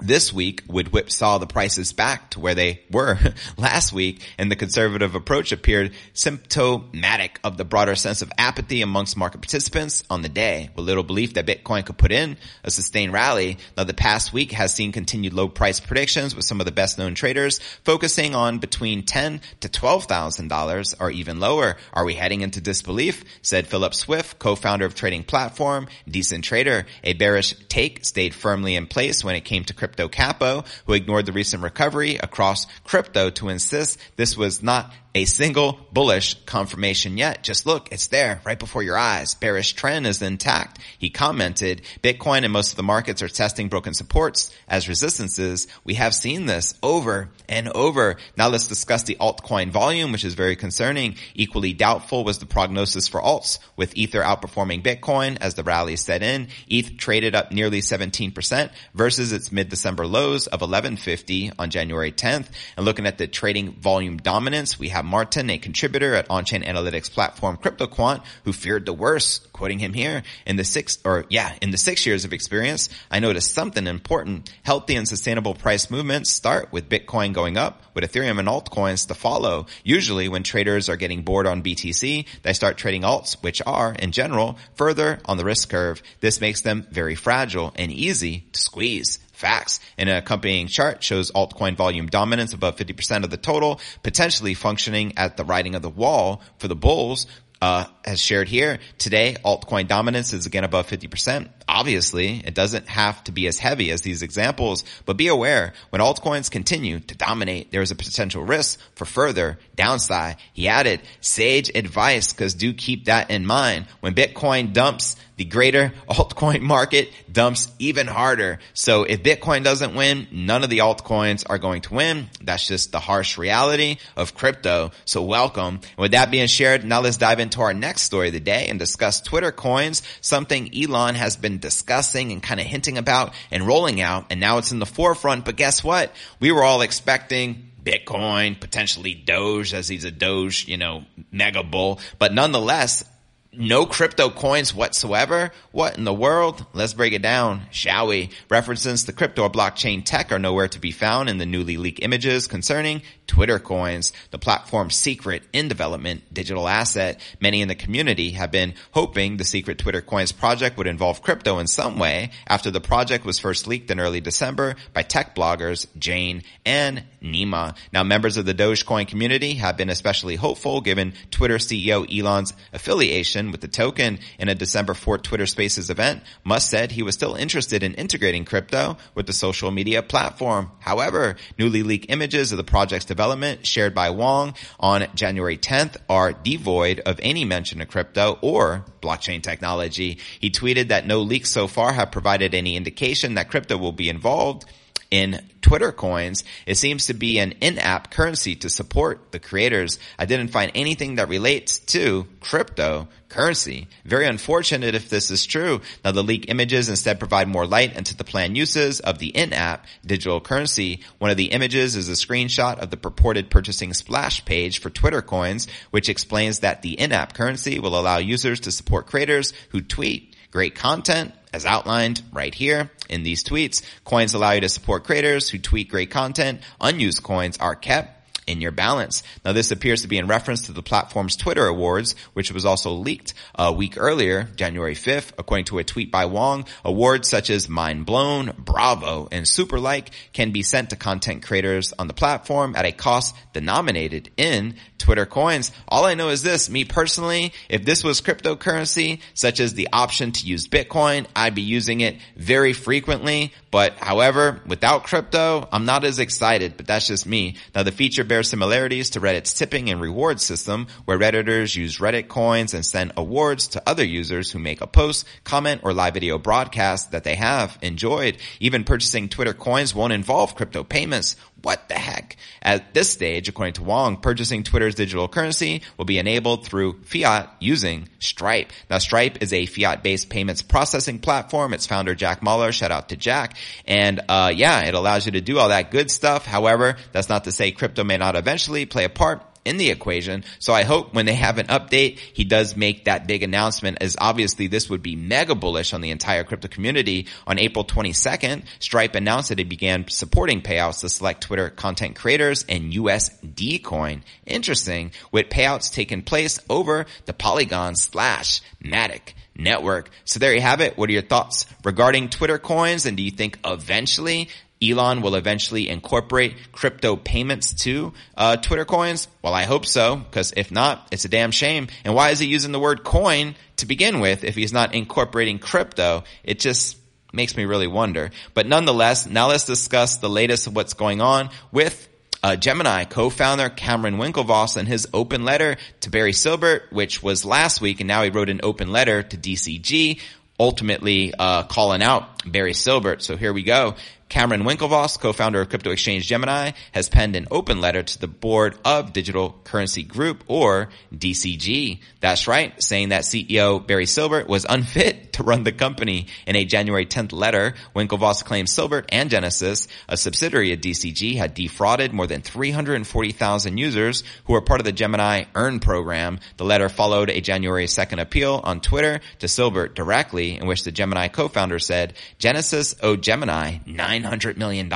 this 0.00 0.32
week 0.32 0.62
would 0.68 0.88
whipsaw 0.88 1.38
the 1.38 1.46
prices 1.46 1.92
back 1.92 2.30
to 2.30 2.40
where 2.40 2.54
they 2.54 2.82
were 2.90 3.18
last 3.56 3.92
week, 3.92 4.22
and 4.38 4.50
the 4.50 4.56
conservative 4.56 5.14
approach 5.14 5.52
appeared 5.52 5.92
symptomatic 6.12 7.38
of 7.44 7.56
the 7.56 7.64
broader 7.64 7.94
sense 7.94 8.22
of 8.22 8.32
apathy 8.38 8.82
amongst 8.82 9.16
market 9.16 9.38
participants 9.38 10.04
on 10.10 10.22
the 10.22 10.28
day, 10.28 10.70
with 10.74 10.86
little 10.86 11.02
belief 11.02 11.34
that 11.34 11.46
Bitcoin 11.46 11.84
could 11.84 11.98
put 11.98 12.12
in 12.12 12.36
a 12.64 12.70
sustained 12.70 13.12
rally. 13.12 13.58
Now, 13.76 13.84
the 13.84 13.94
past 13.94 14.32
week 14.32 14.52
has 14.52 14.74
seen 14.74 14.92
continued 14.92 15.32
low 15.32 15.48
price 15.48 15.80
predictions 15.80 16.34
with 16.34 16.44
some 16.44 16.60
of 16.60 16.66
the 16.66 16.72
best 16.72 16.98
known 16.98 17.14
traders 17.14 17.58
focusing 17.84 18.34
on 18.34 18.58
between 18.58 19.04
ten 19.04 19.40
to 19.60 19.68
twelve 19.68 20.04
thousand 20.04 20.48
dollars 20.48 20.94
or 20.98 21.10
even 21.10 21.40
lower. 21.40 21.76
Are 21.92 22.04
we 22.04 22.14
heading 22.14 22.40
into 22.40 22.60
disbelief? 22.60 23.24
Said 23.42 23.66
Philip 23.66 23.94
Swift, 23.94 24.38
co-founder 24.38 24.84
of 24.84 24.94
trading 24.94 25.24
platform 25.24 25.86
Decentrader. 26.08 26.86
A 27.04 27.12
bearish 27.12 27.54
take 27.68 28.04
stayed 28.04 28.34
firmly 28.34 28.74
in 28.74 28.86
place 28.86 29.24
when 29.24 29.36
it 29.36 29.44
came 29.44 29.64
to 29.64 29.74
crypto 29.82 30.06
Capo, 30.06 30.62
who 30.86 30.92
ignored 30.92 31.26
the 31.26 31.32
recent 31.32 31.60
recovery 31.60 32.14
across 32.14 32.68
crypto 32.84 33.30
to 33.30 33.48
insist 33.48 33.98
this 34.14 34.36
was 34.36 34.62
not 34.62 34.92
a 35.14 35.24
single 35.26 35.78
bullish 35.92 36.34
confirmation 36.44 37.18
yet. 37.18 37.42
Just 37.42 37.66
look, 37.66 37.92
it's 37.92 38.06
there 38.06 38.40
right 38.44 38.58
before 38.58 38.82
your 38.82 38.96
eyes. 38.96 39.34
Bearish 39.34 39.74
trend 39.74 40.06
is 40.06 40.22
intact. 40.22 40.78
He 40.98 41.10
commented, 41.10 41.82
Bitcoin 42.02 42.44
and 42.44 42.52
most 42.52 42.70
of 42.70 42.76
the 42.76 42.82
markets 42.82 43.20
are 43.22 43.28
testing 43.28 43.68
broken 43.68 43.92
supports 43.92 44.50
as 44.66 44.88
resistances. 44.88 45.68
We 45.84 45.94
have 45.94 46.14
seen 46.14 46.46
this 46.46 46.74
over 46.82 47.28
and 47.48 47.68
over. 47.68 48.16
Now 48.36 48.48
let's 48.48 48.68
discuss 48.68 49.02
the 49.02 49.16
altcoin 49.20 49.70
volume, 49.70 50.12
which 50.12 50.24
is 50.24 50.34
very 50.34 50.56
concerning. 50.56 51.16
Equally 51.34 51.74
doubtful 51.74 52.24
was 52.24 52.38
the 52.38 52.46
prognosis 52.46 53.08
for 53.08 53.20
alts 53.20 53.58
with 53.76 53.96
Ether 53.96 54.22
outperforming 54.22 54.82
Bitcoin 54.82 55.36
as 55.40 55.54
the 55.54 55.62
rally 55.62 55.96
set 55.96 56.22
in. 56.22 56.48
ETH 56.68 56.96
traded 56.96 57.34
up 57.34 57.52
nearly 57.52 57.80
17% 57.80 58.70
versus 58.94 59.32
its 59.32 59.52
mid-December 59.52 60.06
lows 60.06 60.46
of 60.46 60.62
1150 60.62 61.52
on 61.58 61.68
January 61.70 62.12
10th. 62.12 62.48
And 62.76 62.86
looking 62.86 63.06
at 63.06 63.18
the 63.18 63.26
trading 63.26 63.72
volume 63.72 64.16
dominance, 64.16 64.78
we 64.78 64.88
have 64.88 65.01
Martin, 65.02 65.50
a 65.50 65.58
contributor 65.58 66.14
at 66.14 66.30
on-chain 66.30 66.62
analytics 66.62 67.10
platform 67.10 67.56
CryptoQuant, 67.56 68.22
who 68.44 68.52
feared 68.52 68.86
the 68.86 68.92
worst, 68.92 69.52
quoting 69.52 69.78
him 69.78 69.92
here, 69.92 70.22
in 70.46 70.56
the 70.56 70.64
six, 70.64 70.98
or 71.04 71.24
yeah, 71.28 71.54
in 71.60 71.70
the 71.70 71.78
six 71.78 72.06
years 72.06 72.24
of 72.24 72.32
experience, 72.32 72.88
I 73.10 73.20
noticed 73.20 73.52
something 73.52 73.86
important. 73.86 74.52
Healthy 74.62 74.96
and 74.96 75.08
sustainable 75.08 75.54
price 75.54 75.90
movements 75.90 76.30
start 76.30 76.72
with 76.72 76.88
Bitcoin 76.88 77.32
going 77.32 77.56
up, 77.56 77.82
with 77.94 78.04
Ethereum 78.04 78.38
and 78.38 78.48
altcoins 78.48 79.08
to 79.08 79.14
follow. 79.14 79.66
Usually 79.84 80.28
when 80.28 80.42
traders 80.42 80.88
are 80.88 80.96
getting 80.96 81.22
bored 81.22 81.46
on 81.46 81.62
BTC, 81.62 82.26
they 82.42 82.52
start 82.52 82.76
trading 82.76 83.02
alts, 83.02 83.42
which 83.42 83.62
are, 83.66 83.94
in 83.94 84.12
general, 84.12 84.58
further 84.74 85.20
on 85.24 85.36
the 85.36 85.44
risk 85.44 85.70
curve. 85.70 86.02
This 86.20 86.40
makes 86.40 86.62
them 86.62 86.86
very 86.90 87.14
fragile 87.14 87.72
and 87.76 87.92
easy 87.92 88.46
to 88.52 88.60
squeeze. 88.60 89.18
Facts. 89.42 89.80
In 89.98 90.06
an 90.06 90.18
accompanying 90.18 90.68
chart 90.68 91.02
shows 91.02 91.32
altcoin 91.32 91.74
volume 91.74 92.06
dominance 92.06 92.52
above 92.52 92.76
50% 92.76 93.24
of 93.24 93.30
the 93.30 93.36
total, 93.36 93.80
potentially 94.04 94.54
functioning 94.54 95.14
at 95.16 95.36
the 95.36 95.44
writing 95.44 95.74
of 95.74 95.82
the 95.82 95.90
wall 95.90 96.42
for 96.58 96.68
the 96.68 96.76
bulls, 96.76 97.26
uh, 97.62 97.86
as 98.04 98.20
shared 98.20 98.48
here 98.48 98.80
today, 98.98 99.36
altcoin 99.44 99.86
dominance 99.86 100.32
is 100.32 100.46
again 100.46 100.64
above 100.64 100.88
50%. 100.88 101.48
Obviously, 101.68 102.42
it 102.44 102.54
doesn't 102.54 102.88
have 102.88 103.22
to 103.24 103.32
be 103.32 103.46
as 103.46 103.58
heavy 103.60 103.92
as 103.92 104.02
these 104.02 104.22
examples, 104.22 104.84
but 105.06 105.16
be 105.16 105.28
aware 105.28 105.72
when 105.90 106.02
altcoins 106.02 106.50
continue 106.50 106.98
to 106.98 107.16
dominate, 107.16 107.70
there 107.70 107.80
is 107.80 107.92
a 107.92 107.94
potential 107.94 108.42
risk 108.42 108.80
for 108.96 109.04
further 109.04 109.60
downside. 109.76 110.38
He 110.52 110.66
added 110.66 111.02
sage 111.20 111.70
advice 111.72 112.32
because 112.32 112.54
do 112.54 112.74
keep 112.74 113.04
that 113.04 113.30
in 113.30 113.46
mind. 113.46 113.86
When 114.00 114.14
Bitcoin 114.14 114.72
dumps, 114.72 115.14
the 115.36 115.44
greater 115.44 115.92
altcoin 116.08 116.60
market 116.60 117.10
dumps 117.30 117.70
even 117.78 118.06
harder. 118.06 118.58
So 118.74 119.04
if 119.04 119.22
Bitcoin 119.22 119.64
doesn't 119.64 119.94
win, 119.94 120.28
none 120.30 120.62
of 120.62 120.70
the 120.70 120.78
altcoins 120.78 121.44
are 121.48 121.58
going 121.58 121.82
to 121.82 121.94
win. 121.94 122.28
That's 122.42 122.66
just 122.66 122.92
the 122.92 123.00
harsh 123.00 123.38
reality 123.38 123.96
of 124.16 124.34
crypto. 124.34 124.92
So 125.04 125.22
welcome. 125.22 125.80
with 125.96 126.12
that 126.12 126.30
being 126.30 126.46
shared, 126.46 126.84
now 126.84 127.00
let's 127.00 127.16
dive 127.16 127.40
into 127.40 127.60
our 127.62 127.74
next 127.74 128.02
story 128.02 128.28
of 128.28 128.34
the 128.34 128.40
day 128.40 128.68
and 128.68 128.78
discuss 128.78 129.20
Twitter 129.20 129.52
coins, 129.52 130.02
something 130.20 130.70
Elon 130.74 131.14
has 131.14 131.36
been 131.36 131.58
discussing 131.58 132.32
and 132.32 132.42
kind 132.42 132.60
of 132.60 132.66
hinting 132.66 132.98
about 132.98 133.34
and 133.50 133.66
rolling 133.66 134.00
out. 134.00 134.26
And 134.30 134.40
now 134.40 134.58
it's 134.58 134.72
in 134.72 134.78
the 134.78 134.86
forefront. 134.86 135.44
But 135.44 135.56
guess 135.56 135.82
what? 135.82 136.12
We 136.40 136.52
were 136.52 136.62
all 136.62 136.82
expecting 136.82 137.72
Bitcoin, 137.82 138.60
potentially 138.60 139.14
Doge 139.14 139.74
as 139.74 139.88
he's 139.88 140.04
a 140.04 140.10
Doge, 140.10 140.68
you 140.68 140.76
know, 140.76 141.04
mega 141.30 141.62
bull. 141.62 142.00
But 142.18 142.32
nonetheless, 142.32 143.04
no 143.52 143.84
crypto 143.84 144.30
coins 144.30 144.74
whatsoever? 144.74 145.52
What 145.72 145.98
in 145.98 146.04
the 146.04 146.14
world? 146.14 146.64
Let's 146.72 146.94
break 146.94 147.12
it 147.12 147.22
down, 147.22 147.62
shall 147.70 148.06
we? 148.06 148.30
References 148.48 149.04
to 149.04 149.12
crypto 149.12 149.42
or 149.42 149.50
blockchain 149.50 150.04
tech 150.04 150.32
are 150.32 150.38
nowhere 150.38 150.68
to 150.68 150.80
be 150.80 150.90
found 150.90 151.28
in 151.28 151.38
the 151.38 151.46
newly 151.46 151.76
leaked 151.76 152.02
images 152.02 152.46
concerning 152.46 153.02
Twitter 153.32 153.58
coins, 153.58 154.12
the 154.30 154.38
platform's 154.38 154.94
secret 154.94 155.42
in 155.54 155.66
development 155.66 156.22
digital 156.34 156.68
asset. 156.68 157.18
Many 157.40 157.62
in 157.62 157.68
the 157.68 157.74
community 157.74 158.32
have 158.32 158.50
been 158.50 158.74
hoping 158.90 159.38
the 159.38 159.44
secret 159.46 159.78
Twitter 159.78 160.02
coins 160.02 160.32
project 160.32 160.76
would 160.76 160.86
involve 160.86 161.22
crypto 161.22 161.58
in 161.58 161.66
some 161.66 161.98
way 161.98 162.30
after 162.46 162.70
the 162.70 162.78
project 162.78 163.24
was 163.24 163.38
first 163.38 163.66
leaked 163.66 163.90
in 163.90 163.98
early 163.98 164.20
December 164.20 164.76
by 164.92 165.00
tech 165.00 165.34
bloggers 165.34 165.86
Jane 165.98 166.42
and 166.66 167.04
Nima. 167.22 167.74
Now 167.90 168.02
members 168.02 168.36
of 168.36 168.44
the 168.44 168.52
Dogecoin 168.52 169.08
community 169.08 169.54
have 169.54 169.78
been 169.78 169.88
especially 169.88 170.36
hopeful 170.36 170.82
given 170.82 171.14
Twitter 171.30 171.56
CEO 171.56 172.04
Elon's 172.14 172.52
affiliation 172.74 173.50
with 173.50 173.62
the 173.62 173.68
token 173.68 174.18
in 174.38 174.50
a 174.50 174.54
December 174.54 174.92
4th 174.92 175.22
Twitter 175.22 175.46
Spaces 175.46 175.88
event, 175.88 176.22
Musk 176.44 176.68
said 176.68 176.92
he 176.92 177.02
was 177.02 177.14
still 177.14 177.34
interested 177.34 177.82
in 177.82 177.94
integrating 177.94 178.44
crypto 178.44 178.98
with 179.14 179.26
the 179.26 179.32
social 179.32 179.70
media 179.70 180.02
platform. 180.02 180.70
However, 180.80 181.36
newly 181.58 181.82
leaked 181.82 182.10
images 182.10 182.52
of 182.52 182.58
the 182.58 182.64
project's 182.64 183.06
development 183.06 183.21
shared 183.62 183.94
by 183.94 184.10
Wong 184.10 184.54
on 184.80 185.06
January 185.14 185.56
10th 185.56 185.96
are 186.08 186.32
devoid 186.32 187.00
of 187.00 187.20
any 187.22 187.44
mention 187.44 187.80
of 187.80 187.88
crypto 187.88 188.38
or 188.42 188.84
blockchain 189.00 189.42
technology. 189.42 190.18
He 190.40 190.50
tweeted 190.50 190.88
that 190.88 191.06
no 191.06 191.20
leaks 191.20 191.50
so 191.50 191.66
far 191.66 191.92
have 191.92 192.10
provided 192.12 192.54
any 192.54 192.76
indication 192.76 193.34
that 193.34 193.50
crypto 193.50 193.76
will 193.76 193.92
be 193.92 194.08
involved 194.08 194.64
in 195.12 195.38
Twitter 195.60 195.92
coins, 195.92 196.42
it 196.66 196.76
seems 196.76 197.06
to 197.06 197.14
be 197.14 197.38
an 197.38 197.52
in-app 197.60 198.10
currency 198.10 198.56
to 198.56 198.70
support 198.70 199.30
the 199.30 199.38
creators. 199.38 199.98
I 200.18 200.24
didn't 200.24 200.48
find 200.48 200.72
anything 200.74 201.16
that 201.16 201.28
relates 201.28 201.78
to 201.80 202.26
crypto 202.40 203.08
currency. 203.28 203.88
Very 204.06 204.26
unfortunate 204.26 204.94
if 204.94 205.10
this 205.10 205.30
is 205.30 205.44
true. 205.44 205.82
Now 206.02 206.12
the 206.12 206.24
leak 206.24 206.46
images 206.48 206.88
instead 206.88 207.18
provide 207.18 207.46
more 207.46 207.66
light 207.66 207.94
into 207.94 208.16
the 208.16 208.24
planned 208.24 208.56
uses 208.56 209.00
of 209.00 209.18
the 209.18 209.28
in-app 209.28 209.86
digital 210.04 210.40
currency. 210.40 211.00
One 211.18 211.30
of 211.30 211.36
the 211.36 211.52
images 211.52 211.94
is 211.94 212.08
a 212.08 212.12
screenshot 212.12 212.78
of 212.78 212.90
the 212.90 212.96
purported 212.96 213.50
purchasing 213.50 213.92
splash 213.92 214.44
page 214.46 214.80
for 214.80 214.88
Twitter 214.88 215.20
coins, 215.20 215.68
which 215.90 216.08
explains 216.08 216.60
that 216.60 216.80
the 216.80 216.98
in-app 216.98 217.34
currency 217.34 217.78
will 217.78 218.00
allow 218.00 218.16
users 218.16 218.60
to 218.60 218.72
support 218.72 219.06
creators 219.06 219.52
who 219.70 219.82
tweet 219.82 220.31
great 220.52 220.76
content 220.76 221.34
as 221.52 221.66
outlined 221.66 222.22
right 222.32 222.54
here 222.54 222.90
in 223.08 223.24
these 223.24 223.42
tweets. 223.42 223.82
Coins 224.04 224.34
allow 224.34 224.52
you 224.52 224.60
to 224.60 224.68
support 224.68 225.04
creators 225.04 225.48
who 225.48 225.58
tweet 225.58 225.88
great 225.88 226.10
content. 226.10 226.60
Unused 226.80 227.22
coins 227.22 227.58
are 227.58 227.74
kept 227.74 228.21
in 228.46 228.60
your 228.60 228.72
balance. 228.72 229.22
Now 229.44 229.52
this 229.52 229.70
appears 229.70 230.02
to 230.02 230.08
be 230.08 230.18
in 230.18 230.26
reference 230.26 230.66
to 230.66 230.72
the 230.72 230.82
platform's 230.82 231.36
Twitter 231.36 231.66
awards, 231.66 232.14
which 232.32 232.52
was 232.52 232.64
also 232.64 232.92
leaked 232.92 233.34
a 233.54 233.72
week 233.72 233.94
earlier, 233.96 234.44
January 234.56 234.94
5th, 234.94 235.32
according 235.38 235.66
to 235.66 235.78
a 235.78 235.84
tweet 235.84 236.10
by 236.10 236.26
Wong. 236.26 236.66
Awards 236.84 237.28
such 237.28 237.50
as 237.50 237.68
Mind 237.68 238.06
Blown, 238.06 238.52
Bravo, 238.58 239.28
and 239.30 239.46
Super 239.46 239.78
Like 239.78 240.10
can 240.32 240.52
be 240.52 240.62
sent 240.62 240.90
to 240.90 240.96
content 240.96 241.42
creators 241.42 241.92
on 241.98 242.08
the 242.08 242.14
platform 242.14 242.74
at 242.76 242.84
a 242.84 242.92
cost 242.92 243.34
denominated 243.52 244.30
in 244.36 244.74
Twitter 244.98 245.26
coins. 245.26 245.72
All 245.88 246.04
I 246.04 246.14
know 246.14 246.28
is 246.28 246.42
this, 246.42 246.70
me 246.70 246.84
personally, 246.84 247.52
if 247.68 247.84
this 247.84 248.04
was 248.04 248.20
cryptocurrency, 248.20 249.20
such 249.34 249.60
as 249.60 249.74
the 249.74 249.88
option 249.92 250.32
to 250.32 250.46
use 250.46 250.68
Bitcoin, 250.68 251.26
I'd 251.34 251.54
be 251.54 251.62
using 251.62 252.00
it 252.00 252.18
very 252.36 252.72
frequently. 252.72 253.52
But 253.70 253.94
however, 253.94 254.60
without 254.66 255.04
crypto, 255.04 255.68
I'm 255.72 255.86
not 255.86 256.04
as 256.04 256.18
excited, 256.18 256.76
but 256.76 256.86
that's 256.86 257.08
just 257.08 257.26
me. 257.26 257.56
Now 257.74 257.82
the 257.82 257.90
feature 257.90 258.24
bears 258.32 258.48
similarities 258.48 259.10
to 259.10 259.20
Reddit's 259.20 259.52
tipping 259.52 259.90
and 259.90 260.00
reward 260.00 260.40
system, 260.40 260.86
where 261.04 261.18
Redditors 261.18 261.76
use 261.76 261.98
Reddit 261.98 262.28
coins 262.28 262.72
and 262.72 262.82
send 262.86 263.12
awards 263.14 263.68
to 263.68 263.82
other 263.86 264.06
users 264.06 264.50
who 264.50 264.58
make 264.58 264.80
a 264.80 264.86
post, 264.86 265.26
comment, 265.44 265.82
or 265.84 265.92
live 265.92 266.14
video 266.14 266.38
broadcast 266.38 267.10
that 267.10 267.24
they 267.24 267.34
have 267.34 267.76
enjoyed. 267.82 268.38
Even 268.58 268.84
purchasing 268.84 269.28
Twitter 269.28 269.52
coins 269.52 269.94
won't 269.94 270.14
involve 270.14 270.54
crypto 270.54 270.82
payments. 270.82 271.36
What 271.62 271.88
the 271.88 271.94
heck? 271.94 272.36
At 272.60 272.92
this 272.92 273.10
stage, 273.10 273.48
according 273.48 273.74
to 273.74 273.84
Wong, 273.84 274.16
purchasing 274.16 274.64
Twitter's 274.64 274.96
digital 274.96 275.28
currency 275.28 275.82
will 275.96 276.04
be 276.04 276.18
enabled 276.18 276.66
through 276.66 277.02
fiat 277.04 277.50
using 277.60 278.08
Stripe. 278.18 278.72
Now 278.90 278.98
Stripe 278.98 279.42
is 279.42 279.52
a 279.52 279.66
fiat-based 279.66 280.28
payments 280.28 280.62
processing 280.62 281.20
platform. 281.20 281.72
Its 281.72 281.86
founder, 281.86 282.14
Jack 282.14 282.40
Mallers, 282.40 282.74
shout 282.74 282.90
out 282.90 283.10
to 283.10 283.16
Jack. 283.16 283.56
And, 283.86 284.20
uh, 284.28 284.52
yeah, 284.54 284.82
it 284.82 284.94
allows 284.94 285.26
you 285.26 285.32
to 285.32 285.40
do 285.40 285.58
all 285.58 285.68
that 285.68 285.90
good 285.90 286.10
stuff. 286.10 286.46
However, 286.46 286.96
that's 287.12 287.28
not 287.28 287.44
to 287.44 287.52
say 287.52 287.70
crypto 287.70 288.02
may 288.02 288.16
not 288.16 288.34
eventually 288.34 288.86
play 288.86 289.04
a 289.04 289.08
part 289.08 289.42
in 289.64 289.76
the 289.76 289.90
equation. 289.90 290.44
So 290.58 290.72
I 290.72 290.82
hope 290.82 291.14
when 291.14 291.26
they 291.26 291.34
have 291.34 291.58
an 291.58 291.66
update, 291.66 292.18
he 292.18 292.44
does 292.44 292.76
make 292.76 293.04
that 293.04 293.26
big 293.26 293.42
announcement 293.42 293.98
as 294.00 294.16
obviously 294.20 294.66
this 294.66 294.90
would 294.90 295.02
be 295.02 295.16
mega 295.16 295.54
bullish 295.54 295.92
on 295.92 296.00
the 296.00 296.10
entire 296.10 296.44
crypto 296.44 296.68
community. 296.68 297.26
On 297.46 297.58
April 297.58 297.84
22nd, 297.84 298.64
Stripe 298.78 299.14
announced 299.14 299.50
that 299.50 299.60
it 299.60 299.68
began 299.68 300.08
supporting 300.08 300.62
payouts 300.62 301.00
to 301.00 301.08
select 301.08 301.42
Twitter 301.42 301.70
content 301.70 302.16
creators 302.16 302.64
and 302.68 302.92
USD 302.92 303.82
coin. 303.82 304.24
Interesting, 304.46 305.12
with 305.30 305.48
payouts 305.48 305.92
taking 305.92 306.22
place 306.22 306.58
over 306.68 307.06
the 307.26 307.32
Polygon 307.32 307.96
slash 307.96 308.60
Matic 308.82 309.34
network. 309.56 310.10
So 310.24 310.38
there 310.38 310.54
you 310.54 310.60
have 310.60 310.80
it. 310.80 310.96
What 310.96 311.08
are 311.08 311.12
your 311.12 311.22
thoughts 311.22 311.66
regarding 311.84 312.30
Twitter 312.30 312.58
coins? 312.58 313.06
And 313.06 313.16
do 313.16 313.22
you 313.22 313.30
think 313.30 313.58
eventually 313.64 314.48
Elon 314.82 315.22
will 315.22 315.34
eventually 315.34 315.88
incorporate 315.88 316.72
crypto 316.72 317.16
payments 317.16 317.74
to 317.84 318.12
uh, 318.36 318.56
Twitter 318.56 318.84
coins? 318.84 319.28
Well, 319.42 319.54
I 319.54 319.64
hope 319.64 319.86
so, 319.86 320.16
because 320.16 320.52
if 320.56 320.70
not, 320.70 321.08
it's 321.12 321.24
a 321.24 321.28
damn 321.28 321.50
shame. 321.50 321.88
And 322.04 322.14
why 322.14 322.30
is 322.30 322.38
he 322.38 322.46
using 322.46 322.72
the 322.72 322.80
word 322.80 323.04
coin 323.04 323.54
to 323.76 323.86
begin 323.86 324.20
with 324.20 324.44
if 324.44 324.54
he's 324.54 324.72
not 324.72 324.94
incorporating 324.94 325.58
crypto? 325.58 326.24
It 326.44 326.58
just 326.58 326.96
makes 327.32 327.56
me 327.56 327.64
really 327.64 327.86
wonder. 327.86 328.30
But 328.54 328.66
nonetheless, 328.66 329.26
now 329.26 329.48
let's 329.48 329.64
discuss 329.64 330.18
the 330.18 330.28
latest 330.28 330.66
of 330.66 330.76
what's 330.76 330.94
going 330.94 331.20
on 331.20 331.50
with 331.70 332.08
uh, 332.42 332.56
Gemini 332.56 333.04
co-founder 333.04 333.70
Cameron 333.70 334.16
Winklevoss 334.16 334.76
and 334.76 334.88
his 334.88 335.08
open 335.14 335.44
letter 335.44 335.76
to 336.00 336.10
Barry 336.10 336.32
Silbert, 336.32 336.90
which 336.90 337.22
was 337.22 337.44
last 337.44 337.80
week, 337.80 338.00
and 338.00 338.08
now 338.08 338.22
he 338.22 338.30
wrote 338.30 338.48
an 338.48 338.60
open 338.62 338.90
letter 338.90 339.22
to 339.22 339.36
DCG, 339.36 340.20
ultimately 340.58 341.32
uh, 341.38 341.62
calling 341.64 342.02
out 342.02 342.50
Barry 342.50 342.72
Silbert. 342.72 343.22
So 343.22 343.36
here 343.36 343.52
we 343.52 343.62
go. 343.62 343.94
Cameron 344.32 344.62
Winklevoss, 344.62 345.20
co-founder 345.20 345.60
of 345.60 345.68
crypto 345.68 345.90
exchange 345.90 346.26
Gemini, 346.26 346.70
has 346.92 347.10
penned 347.10 347.36
an 347.36 347.48
open 347.50 347.82
letter 347.82 348.02
to 348.02 348.18
the 348.18 348.26
board 348.26 348.78
of 348.82 349.12
Digital 349.12 349.60
Currency 349.62 350.04
Group 350.04 350.42
or 350.46 350.88
DCG. 351.14 352.00
That's 352.20 352.48
right, 352.48 352.72
saying 352.82 353.10
that 353.10 353.24
CEO 353.24 353.86
Barry 353.86 354.06
Silbert 354.06 354.46
was 354.46 354.64
unfit 354.66 355.32
to 355.34 355.42
run 355.42 355.64
the 355.64 355.72
company. 355.72 356.28
In 356.46 356.56
a 356.56 356.64
January 356.64 357.04
10th 357.04 357.34
letter, 357.34 357.74
Winklevoss 357.94 358.42
claims 358.42 358.74
Silbert 358.74 359.04
and 359.10 359.28
Genesis, 359.28 359.86
a 360.08 360.16
subsidiary 360.16 360.72
of 360.72 360.80
DCG, 360.80 361.36
had 361.36 361.52
defrauded 361.52 362.14
more 362.14 362.26
than 362.26 362.40
340,000 362.40 363.76
users 363.76 364.24
who 364.46 364.54
were 364.54 364.62
part 364.62 364.80
of 364.80 364.86
the 364.86 364.92
Gemini 364.92 365.44
Earn 365.54 365.78
program. 365.78 366.40
The 366.56 366.64
letter 366.64 366.88
followed 366.88 367.28
a 367.28 367.42
January 367.42 367.84
2nd 367.84 368.18
appeal 368.18 368.62
on 368.64 368.80
Twitter 368.80 369.20
to 369.40 369.46
Silbert 369.46 369.94
directly 369.94 370.56
in 370.56 370.66
which 370.66 370.84
the 370.84 370.92
Gemini 370.92 371.28
co-founder 371.28 371.78
said 371.78 372.14
Genesis 372.38 372.94
owed 373.02 373.22
Gemini 373.22 373.80
nine 373.84 374.21
$900 374.22 374.56
million, 374.56 374.90